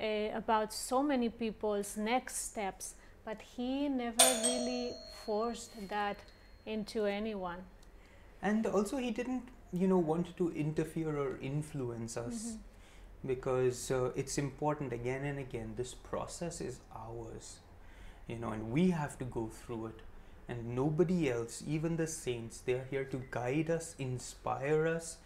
uh, 0.00 0.28
about 0.34 0.72
so 0.72 1.02
many 1.02 1.28
people's 1.28 1.96
next 1.96 2.50
steps, 2.50 2.94
but 3.24 3.40
he 3.40 3.88
never 3.88 4.24
really 4.44 4.92
forced 5.24 5.70
that 5.88 6.16
into 6.66 7.06
anyone. 7.06 7.58
And 8.42 8.66
also, 8.66 8.96
he 8.96 9.10
didn't, 9.10 9.44
you 9.72 9.86
know, 9.86 9.98
want 9.98 10.36
to 10.36 10.50
interfere 10.52 11.16
or 11.16 11.38
influence 11.40 12.16
us. 12.16 12.34
Mm-hmm 12.34 12.56
because 13.26 13.90
uh, 13.90 14.10
it's 14.16 14.38
important 14.38 14.92
again 14.92 15.24
and 15.24 15.38
again 15.38 15.74
this 15.76 15.94
process 15.94 16.60
is 16.60 16.80
ours 16.94 17.58
you 18.26 18.36
know 18.36 18.50
and 18.50 18.70
we 18.70 18.90
have 18.90 19.16
to 19.18 19.24
go 19.24 19.48
through 19.48 19.86
it 19.86 20.00
and 20.48 20.74
nobody 20.74 21.30
else 21.30 21.62
even 21.66 21.96
the 21.96 22.06
saints 22.06 22.58
they 22.58 22.72
are 22.72 22.86
here 22.90 23.04
to 23.04 23.22
guide 23.30 23.70
us 23.70 23.94
inspire 23.98 24.86
us 24.86 25.18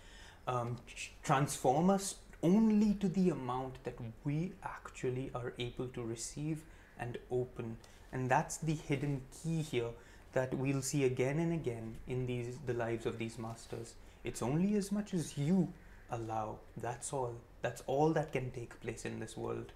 um, 0.47 0.77
transform 1.23 1.91
us 1.91 2.17
only 2.43 2.95
to 2.95 3.09
the 3.09 3.31
amount 3.31 3.83
that 3.85 3.97
we 4.25 4.53
actually 4.63 5.31
are 5.35 5.53
able 5.59 5.89
to 5.89 6.03
receive 6.03 6.63
and 6.99 7.19
open. 7.31 7.77
And 8.13 8.29
that's 8.29 8.59
the 8.59 8.75
hidden 8.75 9.23
key 9.43 9.63
here 9.63 9.91
that 10.33 10.55
we'll 10.55 10.83
see 10.83 11.05
again 11.05 11.39
and 11.39 11.53
again 11.53 11.97
in 12.07 12.27
these 12.27 12.59
the 12.67 12.75
lives 12.75 13.07
of 13.07 13.19
these 13.19 13.39
masters. 13.39 13.95
It's 14.23 14.43
only 14.43 14.75
as 14.75 14.93
much 14.93 15.15
as 15.15 15.39
you 15.39 15.73
allow. 16.11 16.59
That's 16.77 17.13
all. 17.13 17.35
That's 17.63 17.83
all 17.87 18.13
that 18.13 18.33
can 18.33 18.51
take 18.51 18.79
place 18.81 19.05
in 19.05 19.19
this 19.19 19.37
world. 19.37 19.73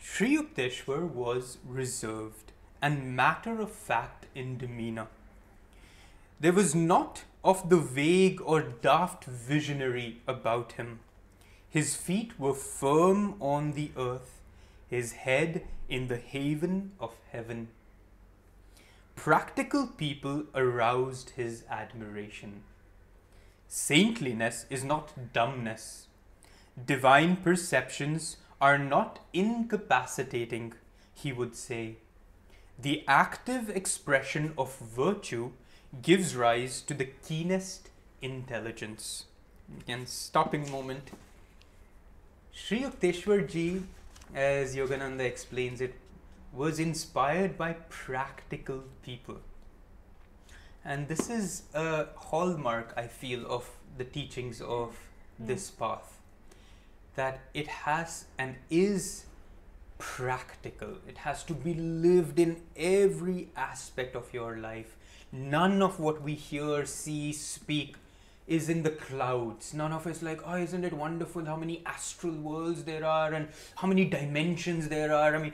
Sri 0.00 0.36
Yukteswar 0.36 1.02
was 1.08 1.58
reserved 1.66 2.52
and 2.82 3.14
matter 3.14 3.60
of 3.60 3.70
fact 3.70 4.26
in 4.34 4.56
demeanor. 4.58 5.08
There 6.38 6.52
was 6.52 6.74
not 6.74 7.24
of 7.42 7.68
the 7.70 7.78
vague 7.78 8.40
or 8.42 8.60
daft 8.60 9.24
visionary 9.24 10.20
about 10.26 10.72
him. 10.72 11.00
His 11.68 11.96
feet 11.96 12.38
were 12.38 12.54
firm 12.54 13.34
on 13.40 13.72
the 13.72 13.92
earth, 13.96 14.40
his 14.88 15.12
head 15.12 15.66
in 15.88 16.08
the 16.08 16.16
haven 16.16 16.92
of 17.00 17.14
heaven. 17.32 17.68
Practical 19.16 19.86
people 19.86 20.44
aroused 20.54 21.30
his 21.30 21.64
admiration. 21.70 22.62
Saintliness 23.68 24.66
is 24.68 24.82
not 24.82 25.32
dumbness. 25.32 26.08
Divine 26.86 27.36
perceptions 27.36 28.38
are 28.60 28.78
not 28.78 29.20
incapacitating, 29.32 30.74
he 31.14 31.32
would 31.32 31.54
say. 31.54 31.96
The 32.78 33.04
active 33.06 33.70
expression 33.70 34.54
of 34.58 34.76
virtue 34.78 35.52
gives 36.02 36.36
rise 36.36 36.80
to 36.82 36.94
the 36.94 37.06
keenest 37.26 37.90
intelligence. 38.22 39.24
Again, 39.80 40.06
stopping 40.06 40.70
moment. 40.70 41.10
Sri 42.52 42.82
Yukteswar 42.82 43.48
ji, 43.48 43.82
as 44.34 44.76
Yogananda 44.76 45.20
explains 45.20 45.80
it, 45.80 45.94
was 46.52 46.78
inspired 46.78 47.56
by 47.56 47.72
practical 47.88 48.84
people. 49.02 49.38
And 50.84 51.08
this 51.08 51.28
is 51.28 51.62
a 51.74 52.06
hallmark, 52.16 52.94
I 52.96 53.06
feel, 53.06 53.46
of 53.46 53.68
the 53.98 54.04
teachings 54.04 54.60
of 54.60 54.96
mm. 55.40 55.46
this 55.46 55.70
path. 55.70 56.18
That 57.16 57.40
it 57.52 57.66
has 57.66 58.26
and 58.38 58.56
is 58.70 59.26
practical. 59.98 60.96
It 61.06 61.18
has 61.18 61.44
to 61.44 61.54
be 61.54 61.74
lived 61.74 62.38
in 62.38 62.62
every 62.76 63.48
aspect 63.56 64.16
of 64.16 64.32
your 64.32 64.56
life 64.56 64.96
none 65.32 65.82
of 65.82 66.00
what 66.00 66.22
we 66.22 66.34
hear, 66.34 66.84
see, 66.86 67.32
speak 67.32 67.96
is 68.46 68.68
in 68.68 68.82
the 68.82 68.90
clouds. 68.90 69.72
None 69.72 69.92
of 69.92 70.06
it's 70.06 70.22
like, 70.22 70.40
oh, 70.44 70.56
isn't 70.56 70.84
it 70.84 70.92
wonderful 70.92 71.44
how 71.44 71.56
many 71.56 71.82
astral 71.86 72.34
worlds 72.34 72.84
there 72.84 73.04
are 73.04 73.32
and 73.32 73.48
how 73.76 73.86
many 73.86 74.04
dimensions 74.04 74.88
there 74.88 75.14
are? 75.14 75.36
I 75.36 75.38
mean, 75.38 75.52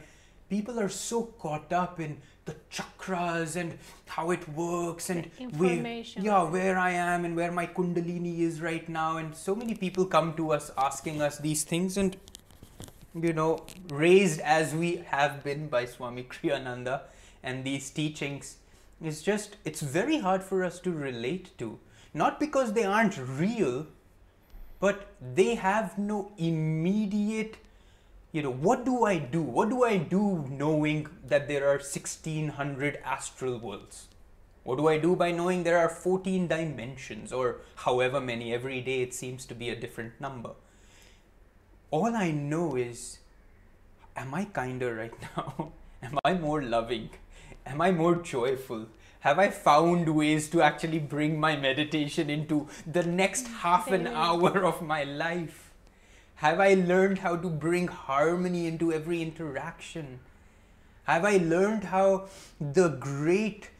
people 0.49 0.81
are 0.81 0.89
so 0.89 1.25
caught 1.25 1.73
up 1.73 2.01
in 2.01 2.17
the 2.47 2.55
chakras 2.71 3.57
and 3.57 3.77
how 4.07 4.31
it 4.31 4.49
works 4.49 5.11
and 5.11 5.29
where, 5.57 6.03
yeah, 6.17 6.43
where 6.45 6.79
I 6.79 6.93
am 6.93 7.25
and 7.25 7.37
where 7.37 7.53
my 7.53 7.67
kundalini 7.67 8.41
is 8.41 8.61
right 8.61 8.89
now. 8.89 9.19
And 9.19 9.37
so 9.37 9.55
many 9.55 9.75
people 9.75 10.07
come 10.07 10.35
to 10.35 10.53
us 10.53 10.71
asking 10.79 11.21
us 11.21 11.39
these 11.39 11.65
things 11.65 11.97
and 11.97 12.17
you 13.21 13.33
know, 13.33 13.65
raised 13.89 14.41
as 14.41 14.75
we 14.75 14.97
have 15.09 15.43
been 15.43 15.69
by 15.69 15.87
Swami 15.87 16.25
Kriyananda 16.25 17.03
and 17.43 17.65
these 17.65 17.91
teachings, 17.91 18.57
it's 19.00 19.22
just, 19.22 19.56
it's 19.64 19.80
very 19.80 20.18
hard 20.18 20.42
for 20.42 20.64
us 20.64 20.80
to 20.80 20.90
relate 20.92 21.56
to. 21.59 21.78
Not 22.14 22.40
because 22.40 22.72
they 22.72 22.85
aren't 22.85 23.18
real, 23.18 23.87
but 24.80 25.12
they 25.20 25.54
have 25.54 25.98
no 25.98 26.32
immediate, 26.38 27.56
you 28.32 28.42
know, 28.42 28.52
what 28.52 28.85
do 28.85 29.04
I 29.04 29.18
do? 29.18 29.42
What 29.42 29.68
do 29.68 29.85
I 29.85 29.98
do 29.98 30.46
knowing 30.50 31.09
that 31.26 31.48
there 31.48 31.68
are 31.68 31.78
1600 31.78 32.98
astral 33.04 33.59
worlds? 33.59 34.09
What 34.64 34.78
do 34.78 34.88
I 34.88 34.98
do 34.98 35.14
by 35.14 35.30
knowing 35.30 35.62
there 35.62 35.78
are 35.78 35.88
14 35.88 36.48
dimensions 36.48 37.32
or 37.32 37.61
however 37.76 38.20
many? 38.20 38.52
Every 38.52 38.80
day 38.80 39.00
it 39.02 39.14
seems 39.14 39.46
to 39.46 39.54
be 39.54 39.70
a 39.70 39.76
different 39.76 40.20
number. 40.20 40.50
All 41.90 42.16
I 42.16 42.32
know 42.32 42.76
is, 42.76 43.18
am 44.16 44.35
I 44.35 44.46
kinder 44.46 44.94
right 44.94 45.14
now? 45.37 45.72
am 46.02 46.18
I 46.24 46.35
more 46.35 46.62
loving? 46.62 47.11
Am 47.66 47.81
I 47.81 47.90
more 47.90 48.14
joyful? 48.16 48.87
Have 49.20 49.38
I 49.38 49.50
found 49.50 50.09
ways 50.14 50.48
to 50.50 50.62
actually 50.62 51.00
bring 51.00 51.38
my 51.40 51.57
meditation 51.57 52.31
into 52.31 52.68
the 52.87 53.02
next 53.02 53.48
half 53.48 53.90
an 53.90 54.07
hour 54.07 54.64
of 54.64 54.83
my 54.83 55.02
life? 55.02 55.72
Have 56.37 56.61
I 56.61 56.74
learned 56.74 57.18
how 57.18 57.37
to 57.37 57.48
bring 57.48 57.88
harmony 57.88 58.66
into 58.66 58.92
every 58.92 59.20
interaction? 59.22 60.20
Have 61.05 61.24
I 61.24 61.38
learned 61.38 61.85
how 61.85 62.29
the 62.61 62.88
great 62.88 63.70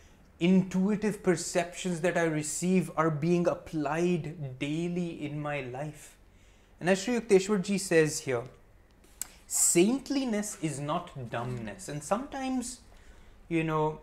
intuitive 0.40 1.22
perceptions 1.22 2.01
that 2.01 2.16
I 2.16 2.25
receive 2.25 2.90
are 2.96 3.11
being 3.11 3.46
applied 3.46 4.59
daily 4.59 5.25
in 5.25 5.40
my 5.40 5.61
life? 5.61 6.16
And 6.81 6.90
as 6.90 7.03
Sri 7.03 7.20
Yukteswar 7.20 7.79
says 7.79 8.20
here, 8.20 8.42
saintliness 9.46 10.59
is 10.61 10.81
not 10.81 11.31
dumbness. 11.31 11.88
And 11.88 12.03
sometimes 12.03 12.81
you 13.49 13.65
know 13.65 14.01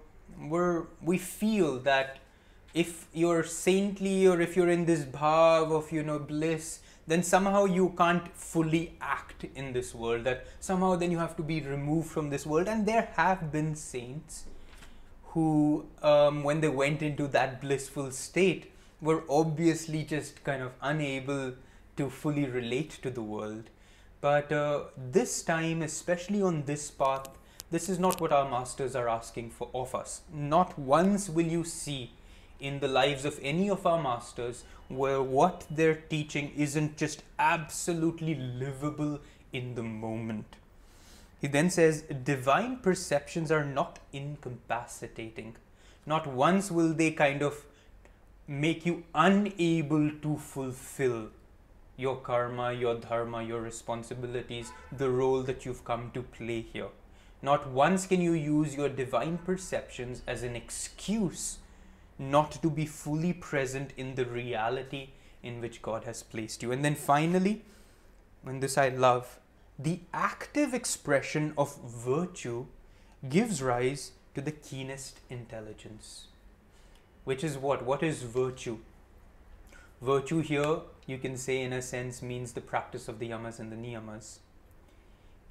we're 0.50 0.84
we 1.02 1.18
feel 1.18 1.80
that 1.80 2.20
if 2.74 3.08
you're 3.14 3.44
saintly 3.44 4.28
or 4.28 4.42
if 4.42 4.56
you're 4.56 4.70
in 4.70 4.86
this 4.86 5.04
bhav 5.04 5.72
of 5.72 5.92
you 5.92 6.04
know 6.04 6.18
bliss 6.18 6.80
then 7.06 7.22
somehow 7.22 7.66
you 7.66 7.94
can't 7.98 8.28
fully 8.36 8.96
act 9.02 9.46
in 9.56 9.74
this 9.74 9.94
world 9.94 10.24
that 10.24 10.48
somehow 10.60 10.96
then 10.96 11.12
you 11.12 11.18
have 11.18 11.36
to 11.36 11.44
be 11.44 11.60
removed 11.62 12.10
from 12.10 12.30
this 12.30 12.46
world 12.46 12.68
and 12.68 12.86
there 12.86 13.10
have 13.16 13.52
been 13.52 13.76
saints 13.76 14.46
who 15.34 15.86
um, 16.02 16.44
when 16.44 16.62
they 16.62 16.70
went 16.70 17.02
into 17.02 17.28
that 17.28 17.60
blissful 17.60 18.12
state 18.12 18.72
were 19.02 19.24
obviously 19.30 20.04
just 20.04 20.44
kind 20.44 20.62
of 20.64 20.72
unable 20.82 21.54
to 21.98 22.10
fully 22.10 22.46
relate 22.46 22.92
to 23.02 23.10
the 23.10 23.22
world. 23.22 23.70
But 24.22 24.52
uh, 24.52 24.86
this 25.12 25.44
time, 25.44 25.82
especially 25.82 26.42
on 26.42 26.64
this 26.64 26.90
path, 26.90 27.28
this 27.74 27.90
is 27.90 27.98
not 27.98 28.22
what 28.22 28.32
our 28.32 28.48
masters 28.48 28.96
are 28.96 29.10
asking 29.10 29.50
for 29.50 29.68
of 29.74 29.96
us. 29.96 30.22
Not 30.32 30.78
once 30.78 31.28
will 31.28 31.48
you 31.48 31.64
see 31.64 32.12
in 32.60 32.80
the 32.80 32.88
lives 32.88 33.26
of 33.26 33.40
any 33.42 33.68
of 33.68 33.88
our 33.88 34.00
masters 34.00 34.64
where 34.90 35.24
what 35.24 35.66
they're 35.72 35.96
teaching 35.96 36.52
isn't 36.56 36.98
just 36.98 37.24
absolutely 37.40 38.36
livable 38.36 39.20
in 39.52 39.74
the 39.74 39.82
moment. 39.82 40.56
He 41.42 41.48
then 41.48 41.72
says, 41.72 42.04
divine 42.24 42.78
perceptions 42.78 43.52
are 43.52 43.66
not 43.66 43.98
incapacitating. 44.14 45.56
Not 46.06 46.28
once 46.28 46.70
will 46.70 46.94
they 46.94 47.10
kind 47.10 47.42
of 47.42 47.66
make 48.48 48.86
you 48.86 49.04
unable 49.16 50.12
to 50.22 50.38
fulfill 50.38 51.30
your 51.98 52.18
karma, 52.18 52.72
your 52.72 52.96
dharma, 52.96 53.42
your 53.42 53.62
responsibilities, 53.62 54.72
the 54.96 55.10
role 55.10 55.42
that 55.42 55.66
you've 55.66 55.84
come 55.84 56.12
to 56.14 56.22
play 56.22 56.62
here. 56.62 56.90
Not 57.44 57.70
once 57.70 58.08
can 58.08 58.22
you 58.22 58.32
use 58.32 58.74
your 58.74 58.88
divine 58.88 59.38
perceptions 59.38 60.22
as 60.26 60.44
an 60.44 60.56
excuse 60.56 61.58
not 62.18 62.54
to 62.62 62.70
be 62.70 62.86
fully 62.86 63.34
present 63.34 63.92
in 63.98 64.16
the 64.16 64.26
reality 64.26 65.10
in 65.44 65.60
which 65.60 65.82
God 65.82 66.06
has 66.06 66.24
placed 66.24 66.64
you. 66.64 66.72
And 66.72 66.86
then 66.86 66.96
finally, 66.96 67.64
and 68.46 68.64
this 68.64 68.78
I 68.78 68.88
love, 68.90 69.42
the 69.78 70.00
active 70.14 70.74
expression 70.74 71.54
of 71.58 71.78
virtue 71.84 72.68
gives 73.28 73.62
rise 73.62 74.14
to 74.36 74.42
the 74.42 74.52
keenest 74.52 75.20
intelligence. 75.30 76.28
Which 77.26 77.44
is 77.44 77.58
what? 77.58 77.84
What 77.84 78.04
is 78.04 78.24
virtue? 78.24 78.78
Virtue 80.02 80.40
here, 80.40 80.80
you 81.08 81.18
can 81.18 81.36
say, 81.36 81.62
in 81.62 81.74
a 81.74 81.82
sense, 81.82 82.22
means 82.22 82.54
the 82.54 82.62
practice 82.62 83.10
of 83.10 83.20
the 83.20 83.30
yamas 83.30 83.60
and 83.60 83.70
the 83.70 83.76
niyamas. 83.76 84.40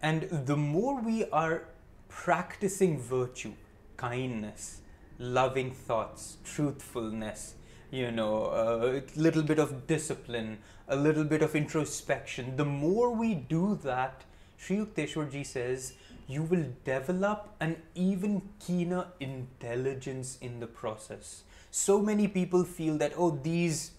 And 0.01 0.23
the 0.23 0.57
more 0.57 1.01
we 1.01 1.27
are 1.31 1.65
practicing 2.15 3.01
virtue, 3.01 3.53
kindness, 3.97 4.81
loving 5.19 5.73
thoughts, 5.73 6.37
truthfulness, 6.45 7.55
you 7.91 8.11
know, 8.11 8.45
a 8.47 9.03
little 9.19 9.43
bit 9.43 9.59
of 9.59 9.87
discipline, 9.87 10.59
a 10.89 10.97
little 10.97 11.25
bit 11.25 11.43
of 11.43 11.57
introspection. 11.57 12.57
The 12.57 12.65
more 12.65 13.11
we 13.11 13.35
do 13.35 13.79
that, 13.83 14.23
Sri 14.57 14.77
Yukteswarji 14.77 15.45
says, 15.45 15.95
you 16.29 16.43
will 16.43 16.67
develop 16.85 17.49
an 17.61 17.77
even 17.95 18.43
keener 18.65 19.07
intelligence 19.19 20.39
in 20.41 20.61
the 20.61 20.67
process. 20.67 21.43
So 21.71 22.01
many 22.01 22.29
people 22.29 22.65
feel 22.65 22.99
that, 22.99 23.15
oh, 23.17 23.39
these 23.43 23.93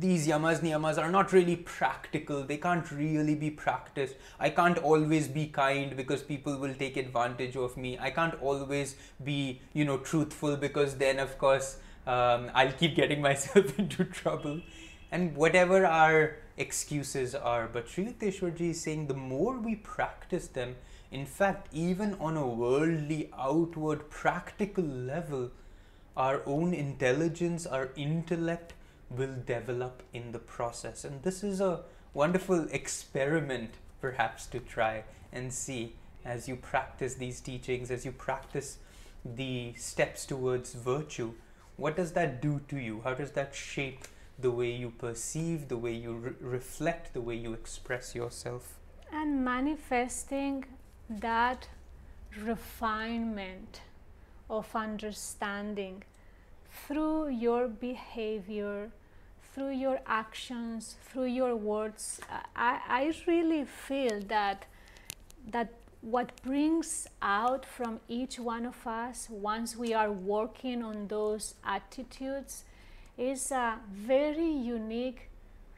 these 0.00 0.26
yamas 0.26 0.60
niyamas 0.60 0.98
are 0.98 1.10
not 1.10 1.32
really 1.32 1.56
practical. 1.56 2.42
They 2.42 2.56
can't 2.56 2.90
really 2.90 3.34
be 3.34 3.50
practiced. 3.50 4.14
I 4.40 4.50
can't 4.50 4.78
always 4.78 5.28
be 5.28 5.46
kind 5.46 5.96
because 5.96 6.22
people 6.22 6.56
will 6.58 6.74
take 6.74 6.96
advantage 6.96 7.56
of 7.56 7.76
me. 7.76 7.98
I 7.98 8.10
can't 8.10 8.34
always 8.40 8.96
be 9.22 9.60
you 9.72 9.84
know 9.84 9.98
truthful 9.98 10.56
because 10.56 10.96
then 10.96 11.18
of 11.18 11.36
course 11.38 11.76
um, 12.06 12.50
i'll 12.54 12.72
keep 12.72 12.94
getting 12.94 13.20
myself 13.28 13.78
into 13.78 14.04
trouble. 14.04 14.60
And 15.10 15.36
whatever 15.36 15.84
our 15.86 16.36
excuses 16.56 17.34
are 17.34 17.68
but 17.68 17.88
Sri 17.88 18.06
Yukteswarji 18.06 18.70
is 18.70 18.80
saying 18.80 19.08
the 19.08 19.14
more 19.14 19.58
we 19.58 19.74
practice 19.74 20.46
them 20.46 20.76
in 21.10 21.26
fact 21.26 21.68
even 21.72 22.14
on 22.14 22.36
a 22.36 22.46
worldly 22.46 23.30
outward 23.36 24.08
practical 24.08 24.84
level 24.84 25.50
our 26.16 26.42
own 26.46 26.72
intelligence 26.72 27.66
our 27.66 27.90
intellect 27.96 28.74
will 29.10 29.36
develop 29.46 30.02
in 30.12 30.32
the 30.32 30.38
process. 30.38 31.04
And 31.04 31.22
this 31.22 31.44
is 31.44 31.60
a 31.60 31.82
wonderful 32.12 32.68
experiment, 32.70 33.74
perhaps, 34.00 34.46
to 34.46 34.60
try 34.60 35.04
and 35.32 35.52
see 35.52 35.94
as 36.24 36.48
you 36.48 36.56
practice 36.56 37.14
these 37.14 37.40
teachings, 37.40 37.90
as 37.90 38.04
you 38.04 38.12
practice 38.12 38.78
the 39.24 39.74
steps 39.76 40.26
towards 40.26 40.74
virtue. 40.74 41.34
What 41.76 41.96
does 41.96 42.12
that 42.12 42.40
do 42.40 42.60
to 42.68 42.78
you? 42.78 43.00
How 43.04 43.14
does 43.14 43.32
that 43.32 43.54
shape 43.54 44.04
the 44.38 44.50
way 44.50 44.70
you 44.72 44.90
perceive, 44.90 45.68
the 45.68 45.76
way 45.76 45.92
you 45.92 46.12
re- 46.14 46.32
reflect, 46.40 47.14
the 47.14 47.20
way 47.20 47.34
you 47.34 47.52
express 47.52 48.14
yourself? 48.14 48.78
And 49.12 49.44
manifesting 49.44 50.64
that 51.08 51.68
refinement 52.40 53.80
of 54.50 54.74
understanding 54.74 56.04
through 56.86 57.28
your 57.28 57.68
behavior, 57.68 58.90
through 59.54 59.70
your 59.70 60.00
actions, 60.06 60.96
through 61.08 61.26
your 61.26 61.54
words, 61.54 62.20
I, 62.56 62.80
I 62.88 63.14
really 63.26 63.64
feel 63.64 64.20
that 64.28 64.66
that 65.50 65.72
what 66.00 66.32
brings 66.42 67.06
out 67.22 67.64
from 67.64 68.00
each 68.08 68.38
one 68.38 68.66
of 68.66 68.86
us 68.86 69.28
once 69.30 69.76
we 69.76 69.94
are 69.94 70.12
working 70.12 70.82
on 70.82 71.08
those 71.08 71.54
attitudes 71.64 72.64
is 73.16 73.50
a 73.50 73.78
very 73.90 74.50
unique 74.50 75.30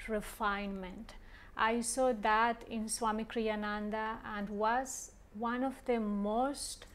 refinement. 0.09 1.15
I 1.57 1.81
saw 1.81 2.13
that 2.23 2.65
in 2.69 2.89
Swami 2.89 3.25
Kriyananda 3.25 4.17
and 4.25 4.49
was 4.49 5.13
one 5.35 5.63
of 5.63 5.75
the 5.85 6.01
most 6.01 6.87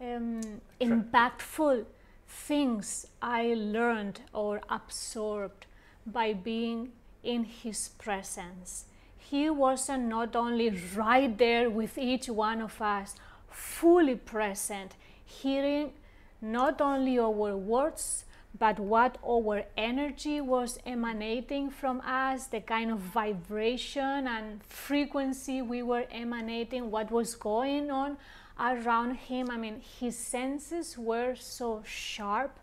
um, 0.00 0.40
impactful 0.80 1.86
things 2.28 3.06
I 3.22 3.54
learned 3.54 4.20
or 4.32 4.60
absorbed 4.68 5.66
by 6.06 6.32
being 6.32 6.92
in 7.22 7.44
his 7.44 7.88
presence. 7.88 8.84
He 9.18 9.50
wasn't 9.50 10.04
not 10.04 10.36
only 10.36 10.70
right 10.94 11.36
there 11.36 11.68
with 11.68 11.98
each 11.98 12.28
one 12.28 12.60
of 12.60 12.80
us, 12.80 13.16
fully 13.50 14.14
present, 14.14 14.94
hearing 15.24 15.92
not 16.40 16.80
only 16.80 17.18
our 17.18 17.56
words, 17.56 18.24
but 18.58 18.78
what 18.78 19.18
our 19.26 19.64
energy 19.76 20.40
was 20.40 20.78
emanating 20.86 21.70
from 21.70 22.00
us, 22.00 22.46
the 22.46 22.60
kind 22.60 22.90
of 22.90 22.98
vibration 22.98 24.28
and 24.28 24.62
frequency 24.64 25.60
we 25.60 25.82
were 25.82 26.06
emanating, 26.10 26.90
what 26.90 27.10
was 27.10 27.34
going 27.34 27.90
on 27.90 28.16
around 28.58 29.16
him. 29.16 29.50
I 29.50 29.56
mean, 29.56 29.80
his 30.00 30.16
senses 30.16 30.96
were 30.96 31.34
so 31.34 31.82
sharp 31.84 32.58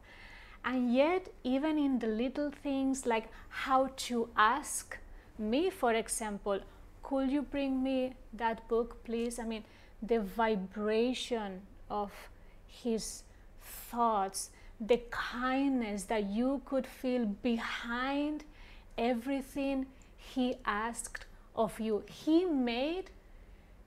and 0.65 0.93
yet, 0.93 1.27
even 1.43 1.77
in 1.77 1.99
the 1.99 2.07
little 2.07 2.49
things 2.49 3.05
like 3.05 3.27
how 3.49 3.89
to 4.07 4.29
ask 4.37 4.97
me, 5.37 5.69
for 5.69 5.93
example, 5.93 6.59
could 7.01 7.29
you 7.29 7.41
bring 7.41 7.83
me 7.83 8.13
that 8.33 8.67
book, 8.69 9.03
please? 9.03 9.39
I 9.39 9.43
mean, 9.43 9.65
the 10.01 10.21
vibration 10.21 11.61
of 11.89 12.13
his 12.65 13.23
thoughts, 13.61 14.51
the 14.79 15.01
kindness 15.11 16.03
that 16.03 16.25
you 16.25 16.61
could 16.65 16.87
feel 16.87 17.25
behind 17.25 18.45
everything 18.97 19.87
he 20.17 20.55
asked 20.65 21.25
of 21.57 21.77
you. 21.77 22.03
He 22.07 22.45
made 22.45 23.09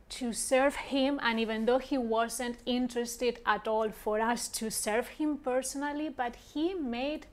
to 0.08 0.32
serve 0.32 0.76
him 0.76 1.18
and 1.22 1.40
even 1.40 1.66
though 1.66 1.78
he 1.78 1.98
wasn't 1.98 2.56
interested 2.64 3.40
at 3.44 3.66
all 3.66 3.90
for 3.90 4.20
us 4.20 4.48
to 4.48 4.70
serve 4.70 5.08
him 5.08 5.36
personally 5.36 6.08
but 6.08 6.36
he 6.36 6.74
made 6.74 7.26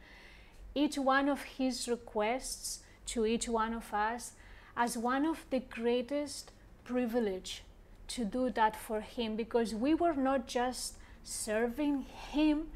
each 0.73 0.97
one 0.97 1.29
of 1.29 1.41
his 1.43 1.87
requests 1.87 2.79
to 3.05 3.25
each 3.25 3.47
one 3.47 3.73
of 3.73 3.93
us 3.93 4.31
as 4.75 4.97
one 4.97 5.25
of 5.25 5.45
the 5.51 5.59
greatest 5.59 6.51
privilege 6.83 7.63
to 8.07 8.25
do 8.25 8.49
that 8.49 8.75
for 8.75 9.01
him 9.01 9.35
because 9.35 9.75
we 9.75 9.93
were 9.93 10.15
not 10.15 10.47
just 10.47 10.97
serving 11.23 12.01
him 12.31 12.67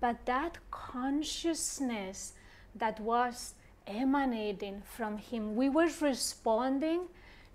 but 0.00 0.24
that 0.26 0.58
consciousness 0.70 2.32
that 2.74 3.00
was 3.00 3.54
emanating 3.86 4.82
from 4.96 5.18
him. 5.18 5.56
We 5.56 5.68
were 5.68 5.90
responding 6.00 7.08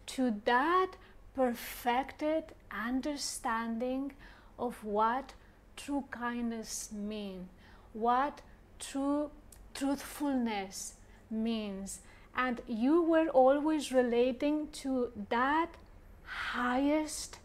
to 0.07 0.41
that 0.45 0.91
perfected 1.35 2.43
understanding 2.71 4.13
of 4.57 4.83
what 4.83 5.33
true 5.75 6.05
kindness 6.11 6.89
means, 6.91 7.49
what 7.93 8.41
true 8.79 9.29
truthfulness 9.73 10.95
means. 11.29 11.99
And 12.35 12.61
you 12.67 13.01
were 13.01 13.27
always 13.29 13.91
relating 13.91 14.69
to 14.83 15.11
that 15.29 15.69
highest 16.23 17.39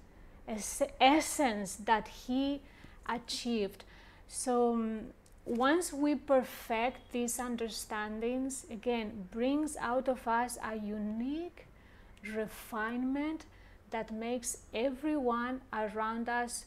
es- 0.48 0.82
essence 1.00 1.76
that 1.84 2.08
he 2.08 2.60
achieved. 3.08 3.84
So 4.28 4.74
um, 4.74 5.00
once 5.44 5.92
we 5.92 6.14
perfect 6.14 7.12
these 7.12 7.38
understandings, 7.38 8.66
again, 8.70 9.28
brings 9.32 9.76
out 9.76 10.08
of 10.08 10.26
us 10.28 10.58
a 10.62 10.76
unique 10.76 11.66
refinement 12.34 13.46
that 13.90 14.12
makes 14.12 14.58
everyone 14.72 15.60
around 15.72 16.28
us 16.28 16.66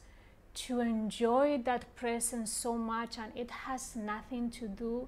to 0.53 0.79
enjoy 0.81 1.61
that 1.65 1.95
presence 1.95 2.51
so 2.51 2.77
much 2.77 3.17
and 3.17 3.31
it 3.35 3.49
has 3.49 3.95
nothing 3.95 4.51
to 4.51 4.67
do 4.67 5.07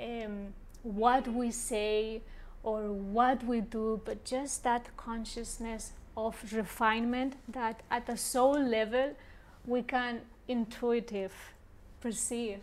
um, 0.00 0.52
what 0.82 1.28
we 1.28 1.50
say 1.50 2.22
or 2.62 2.92
what 2.92 3.44
we 3.44 3.60
do, 3.60 4.00
but 4.04 4.24
just 4.24 4.64
that 4.64 4.94
consciousness 4.96 5.92
of 6.16 6.36
refinement 6.52 7.34
that 7.48 7.82
at 7.90 8.08
a 8.08 8.16
soul 8.16 8.58
level 8.58 9.14
we 9.66 9.82
can 9.82 10.20
intuitive 10.48 11.32
perceive. 12.00 12.60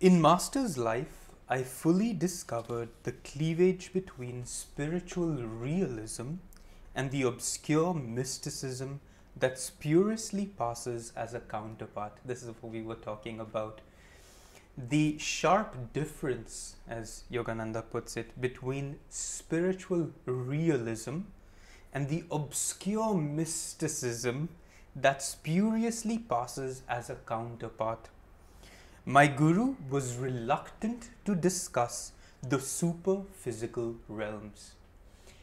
In 0.00 0.20
Master's 0.20 0.76
life, 0.76 1.23
I 1.46 1.62
fully 1.62 2.14
discovered 2.14 2.88
the 3.02 3.12
cleavage 3.12 3.92
between 3.92 4.46
spiritual 4.46 5.42
realism 5.42 6.36
and 6.94 7.10
the 7.10 7.22
obscure 7.22 7.92
mysticism 7.92 9.00
that 9.36 9.58
spuriously 9.58 10.46
passes 10.46 11.12
as 11.14 11.34
a 11.34 11.40
counterpart. 11.40 12.16
This 12.24 12.42
is 12.42 12.48
what 12.48 12.72
we 12.72 12.80
were 12.80 12.94
talking 12.94 13.40
about. 13.40 13.82
The 14.78 15.18
sharp 15.18 15.92
difference, 15.92 16.76
as 16.88 17.24
Yogananda 17.30 17.84
puts 17.90 18.16
it, 18.16 18.40
between 18.40 18.98
spiritual 19.10 20.12
realism 20.24 21.20
and 21.92 22.08
the 22.08 22.24
obscure 22.30 23.14
mysticism 23.14 24.48
that 24.96 25.22
spuriously 25.22 26.18
passes 26.18 26.82
as 26.88 27.10
a 27.10 27.16
counterpart. 27.16 28.08
My 29.06 29.26
guru 29.26 29.76
was 29.90 30.16
reluctant 30.16 31.10
to 31.26 31.34
discuss 31.34 32.12
the 32.42 32.58
super 32.58 33.20
physical 33.34 33.96
realms. 34.08 34.72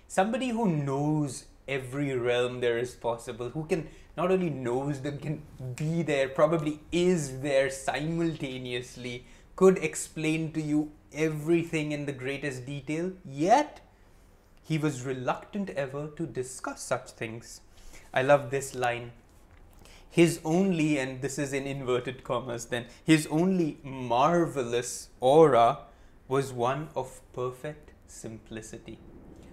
Somebody 0.08 0.50
who 0.50 0.68
knows 0.68 1.46
every 1.68 2.18
realm 2.18 2.60
there 2.60 2.80
is 2.80 2.96
possible, 2.96 3.50
who 3.50 3.66
can 3.66 3.88
not 4.18 4.32
only 4.32 4.50
knows 4.50 5.02
them, 5.02 5.20
can 5.20 5.44
be 5.76 6.02
there, 6.02 6.28
probably 6.28 6.80
is 6.92 7.42
there 7.42 7.70
simultaneously, 7.70 9.26
could 9.56 9.78
explain 9.78 10.52
to 10.54 10.62
you 10.62 10.92
everything 11.14 11.92
in 11.92 12.08
the 12.08 12.12
greatest 12.12 12.66
detail, 12.66 13.12
yet 13.24 13.80
he 14.64 14.80
was 14.80 15.06
reluctant 15.06 15.70
ever 15.70 16.08
to 16.18 16.26
discuss 16.26 16.82
such 16.82 17.12
things. 17.12 17.62
I 18.12 18.24
love 18.24 18.50
this 18.50 18.74
line. 18.74 19.12
His 20.12 20.42
only, 20.44 21.00
and 21.00 21.22
this 21.22 21.40
is 21.40 21.54
in 21.54 21.66
inverted 21.66 22.26
commas 22.26 22.66
then, 22.66 22.86
his 23.06 23.28
only 23.28 23.78
marvelous 23.82 25.08
aura 25.22 25.80
was 26.28 26.52
one 26.52 26.90
of 26.98 27.22
perfect 27.32 27.94
simplicity. 28.08 29.00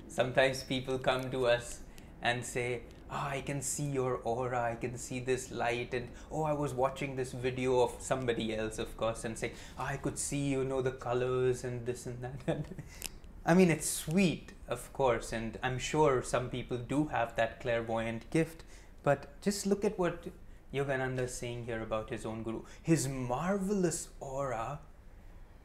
Sometimes 0.08 0.64
people 0.64 0.98
come 0.98 1.30
to 1.30 1.46
us 1.46 1.78
and 2.22 2.44
say, 2.44 2.82
oh, 3.08 3.28
I 3.30 3.42
can 3.46 3.62
see 3.62 3.84
your 3.84 4.16
aura, 4.24 4.60
I 4.60 4.74
can 4.74 4.98
see 4.98 5.20
this 5.20 5.52
light, 5.52 5.94
and 5.94 6.08
oh, 6.32 6.42
I 6.42 6.54
was 6.54 6.74
watching 6.74 7.14
this 7.14 7.30
video 7.30 7.80
of 7.80 7.94
somebody 8.00 8.56
else, 8.56 8.80
of 8.80 8.96
course, 8.96 9.24
and 9.24 9.38
say, 9.38 9.52
oh, 9.78 9.84
I 9.84 9.96
could 9.96 10.18
see, 10.18 10.48
you 10.48 10.64
know, 10.64 10.82
the 10.82 10.90
colors 10.90 11.62
and 11.62 11.86
this 11.86 12.06
and 12.06 12.20
that. 12.20 12.66
I 13.46 13.54
mean, 13.54 13.70
it's 13.70 13.88
sweet, 13.88 14.52
of 14.68 14.92
course, 14.92 15.32
and 15.32 15.56
I'm 15.62 15.78
sure 15.78 16.22
some 16.22 16.50
people 16.50 16.78
do 16.78 17.06
have 17.06 17.36
that 17.36 17.60
clairvoyant 17.60 18.28
gift, 18.30 18.64
but 19.04 19.40
just 19.40 19.66
look 19.66 19.84
at 19.84 19.98
what 19.98 20.26
Yogananda 20.72 21.20
is 21.20 21.34
saying 21.34 21.64
here 21.66 21.82
about 21.82 22.10
his 22.10 22.26
own 22.26 22.42
guru. 22.42 22.62
His 22.82 23.08
marvelous 23.08 24.08
aura 24.20 24.80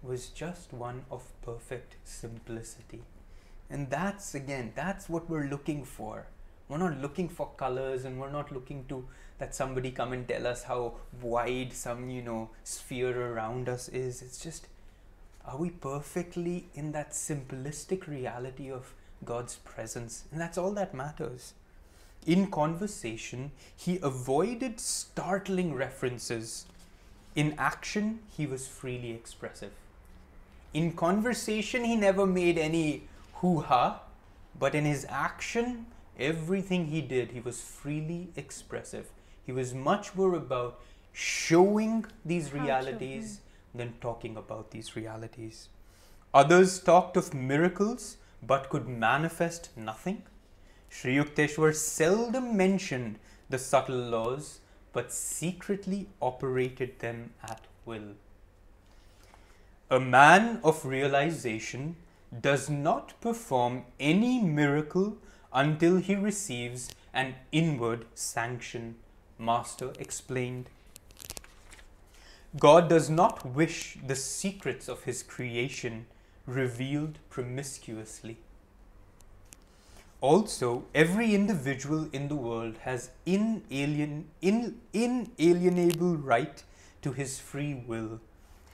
was 0.02 0.28
just 0.28 0.74
one 0.74 1.06
of 1.12 1.24
perfect 1.42 1.96
simplicity. 2.04 3.04
And 3.70 3.90
that's 3.90 4.36
again, 4.36 4.74
that's 4.76 5.10
what 5.10 5.30
we're 5.30 5.48
looking 5.48 5.84
for 5.84 6.28
we're 6.68 6.78
not 6.78 7.00
looking 7.02 7.30
for 7.30 7.50
colors 7.58 8.06
and 8.06 8.20
we're 8.20 8.32
not 8.32 8.52
looking 8.52 8.86
to 8.86 9.06
that 9.38 9.54
somebody 9.54 9.92
come 9.92 10.14
and 10.14 10.28
tell 10.28 10.48
us 10.48 10.64
how 10.64 10.94
wide 11.22 11.74
some 11.74 12.10
you 12.10 12.22
know 12.22 12.50
sphere 12.64 13.32
around 13.32 13.68
us 13.68 13.90
is 13.90 14.22
it's 14.22 14.40
just 14.40 14.68
are 15.46 15.58
we 15.58 15.70
perfectly 15.70 16.68
in 16.74 16.92
that 16.92 17.12
simplistic 17.12 18.08
reality 18.08 18.72
of 18.72 18.94
god's 19.26 19.58
presence 19.58 20.24
and 20.32 20.40
that's 20.40 20.58
all 20.58 20.72
that 20.72 20.94
matters 20.94 21.54
in 22.28 22.50
conversation 22.52 23.52
he 23.76 24.00
avoided 24.02 24.80
startling 24.80 25.74
references 25.74 26.66
in 27.36 27.54
action 27.58 28.20
he 28.38 28.46
was 28.46 28.68
freely 28.68 29.12
expressive 29.12 29.72
in 30.74 30.92
conversation 30.94 31.84
he 31.84 31.96
never 31.96 32.26
made 32.26 32.58
any 32.58 33.04
hoo-ha 33.36 34.02
but 34.60 34.76
in 34.76 34.86
his 34.86 35.06
action 35.10 35.86
Everything 36.20 36.88
he 36.88 37.02
did, 37.02 37.32
he 37.32 37.40
was 37.40 37.60
freely 37.60 38.30
expressive. 38.36 39.10
He 39.44 39.52
was 39.52 39.74
much 39.74 40.16
more 40.16 40.36
about 40.36 40.80
showing 41.12 42.06
these 42.24 42.54
realities 42.54 43.40
than 43.74 43.94
talking 44.00 44.38
about 44.38 44.72
these 44.72 44.96
realities. 44.96 45.70
Others 46.34 46.80
talked 46.82 47.18
of 47.18 47.34
miracles 47.34 48.18
but 48.46 48.70
could 48.70 48.88
manifest 48.88 49.70
nothing. 49.76 50.24
Sri 50.96 51.16
Yukteswar 51.16 51.74
seldom 51.74 52.56
mentioned 52.56 53.18
the 53.50 53.58
subtle 53.58 53.98
laws 53.98 54.60
but 54.94 55.12
secretly 55.12 56.08
operated 56.22 57.00
them 57.00 57.32
at 57.44 57.62
will. 57.84 58.14
A 59.90 60.00
man 60.00 60.60
of 60.64 60.86
realization 60.86 61.96
does 62.40 62.70
not 62.70 63.20
perform 63.22 63.86
any 64.00 64.40
miracle 64.40 65.18
until 65.52 65.98
he 65.98 66.16
receives 66.16 66.92
an 67.12 67.34
inward 67.52 68.06
sanction, 68.14 68.96
Master 69.40 69.94
explained. 69.98 70.70
God 72.60 72.88
does 72.88 73.10
not 73.10 73.44
wish 73.44 73.98
the 74.06 74.16
secrets 74.16 74.88
of 74.88 75.04
his 75.04 75.24
creation 75.24 76.06
revealed 76.46 77.18
promiscuously. 77.32 78.38
Also, 80.24 80.86
every 80.96 81.36
individual 81.36 82.08
in 82.14 82.30
the 82.30 82.36
world 82.36 82.78
has 82.84 83.10
inalien, 83.28 84.24
in, 84.42 84.80
inalienable 84.94 86.16
right 86.16 86.64
to 87.02 87.12
his 87.12 87.40
free 87.40 87.74
will. 87.74 88.22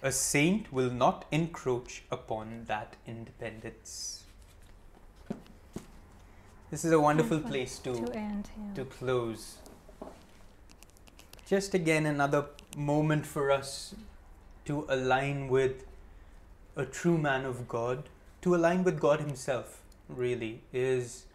A 0.04 0.12
saint 0.12 0.72
will 0.72 0.92
not 0.92 1.26
encroach 1.32 2.04
upon 2.12 2.66
that 2.68 2.98
independence. 3.08 4.26
This 6.70 6.86
is 6.86 6.92
a 6.92 7.00
wonderful 7.00 7.40
place 7.40 7.80
to, 7.80 7.94
to, 7.94 8.14
end, 8.14 8.52
yeah. 8.56 8.76
to 8.76 8.86
close. 8.86 9.58
Just 11.48 11.74
again, 11.74 12.06
another 12.06 12.46
moment 12.78 13.26
for 13.26 13.50
us 13.50 13.96
to 14.66 14.86
align 14.88 15.48
with 15.48 15.84
a 16.76 16.86
true 16.86 17.18
man 17.18 17.44
of 17.44 17.68
God, 17.68 18.04
to 18.44 18.54
align 18.54 18.84
with 18.84 19.00
God 19.00 19.20
Himself, 19.20 19.82
really, 20.08 20.62
is 20.72 21.26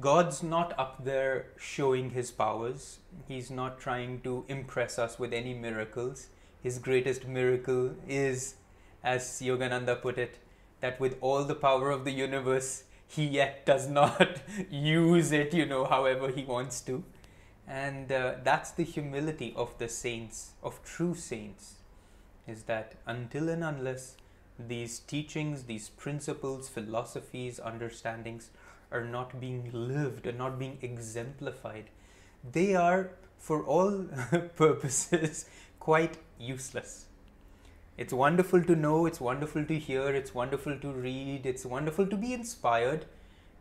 God's 0.00 0.44
not 0.44 0.78
up 0.78 1.04
there 1.04 1.46
showing 1.58 2.10
His 2.10 2.30
powers. 2.30 2.98
He's 3.26 3.50
not 3.50 3.80
trying 3.80 4.20
to 4.20 4.44
impress 4.46 4.98
us 4.98 5.18
with 5.18 5.32
any 5.32 5.54
miracles. 5.54 6.28
His 6.62 6.78
greatest 6.78 7.26
miracle 7.26 7.96
is, 8.06 8.54
as 9.02 9.24
Yogananda 9.42 10.00
put 10.00 10.16
it, 10.18 10.38
that 10.80 11.00
with 11.00 11.16
all 11.20 11.42
the 11.42 11.56
power 11.56 11.90
of 11.90 12.04
the 12.04 12.12
universe, 12.12 12.84
he 13.08 13.24
yet 13.24 13.66
does 13.66 13.88
not 14.00 14.40
use 14.70 15.32
it, 15.32 15.52
you 15.52 15.66
know, 15.66 15.84
however 15.84 16.30
he 16.30 16.44
wants 16.44 16.80
to. 16.82 17.02
And 17.66 18.12
uh, 18.12 18.34
that's 18.44 18.70
the 18.70 18.84
humility 18.84 19.52
of 19.56 19.76
the 19.78 19.88
saints, 19.88 20.52
of 20.62 20.82
true 20.84 21.14
saints, 21.14 21.74
is 22.46 22.62
that 22.64 22.94
until 23.04 23.48
and 23.48 23.64
unless 23.64 24.16
these 24.58 25.00
teachings, 25.00 25.64
these 25.64 25.88
principles, 25.88 26.68
philosophies, 26.68 27.58
understandings 27.60 28.50
are 28.90 29.04
not 29.04 29.40
being 29.40 29.70
lived, 29.72 30.26
are 30.26 30.32
not 30.32 30.58
being 30.58 30.78
exemplified, 30.82 31.90
they 32.52 32.74
are, 32.74 33.10
for 33.38 33.64
all 33.64 34.04
purposes, 34.56 35.46
quite 35.78 36.18
useless 36.38 37.06
it's 37.98 38.12
wonderful 38.12 38.62
to 38.62 38.76
know, 38.76 39.06
it's 39.06 39.20
wonderful 39.20 39.64
to 39.64 39.76
hear, 39.76 40.14
it's 40.14 40.32
wonderful 40.32 40.78
to 40.78 40.92
read, 40.92 41.44
it's 41.44 41.64
wonderful 41.66 42.06
to 42.06 42.16
be 42.16 42.32
inspired. 42.32 43.06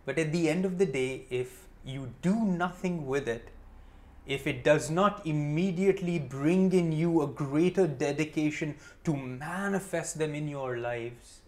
But 0.06 0.20
at 0.20 0.32
the 0.32 0.48
end 0.48 0.64
of 0.64 0.78
the 0.78 0.86
day, 0.86 1.26
if 1.32 1.66
you 1.84 2.14
do 2.22 2.46
nothing 2.46 3.08
with 3.08 3.28
it, 3.28 3.50
if 4.28 4.46
it 4.46 4.64
does 4.64 4.92
not 4.92 5.26
immediately 5.26 6.20
bring 6.20 6.72
in 6.72 6.92
you 6.92 7.24
a 7.24 7.28
greater 7.28 7.88
dedication 7.88 8.76
to 9.06 9.16
manifest 9.16 10.20
them 10.20 10.36
in 10.36 10.48
your 10.48 10.78
lives, 10.78 11.40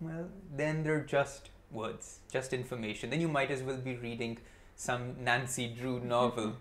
well, 0.00 0.28
then 0.56 0.82
they're 0.82 1.04
just 1.04 1.50
words, 1.70 2.20
just 2.30 2.52
information. 2.52 3.10
Then 3.10 3.20
you 3.20 3.28
might 3.28 3.50
as 3.50 3.62
well 3.62 3.76
be 3.76 3.96
reading 3.96 4.38
some 4.76 5.16
Nancy 5.22 5.68
Drew 5.68 6.00
novel 6.00 6.56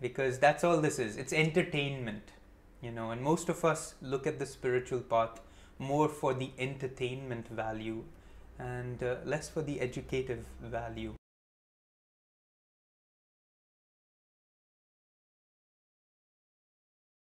because 0.00 0.38
that's 0.38 0.64
all 0.64 0.80
this 0.80 0.98
is. 0.98 1.16
It's 1.16 1.32
entertainment 1.32 2.32
you 2.84 2.90
know 2.90 3.10
and 3.10 3.22
most 3.22 3.48
of 3.48 3.64
us 3.64 3.94
look 4.02 4.26
at 4.26 4.38
the 4.38 4.46
spiritual 4.46 5.00
path 5.00 5.40
more 5.78 6.08
for 6.08 6.34
the 6.34 6.50
entertainment 6.58 7.48
value 7.48 8.04
and 8.58 9.02
uh, 9.02 9.16
less 9.24 9.48
for 9.48 9.62
the 9.62 9.80
educative 9.80 10.44
value 10.62 11.14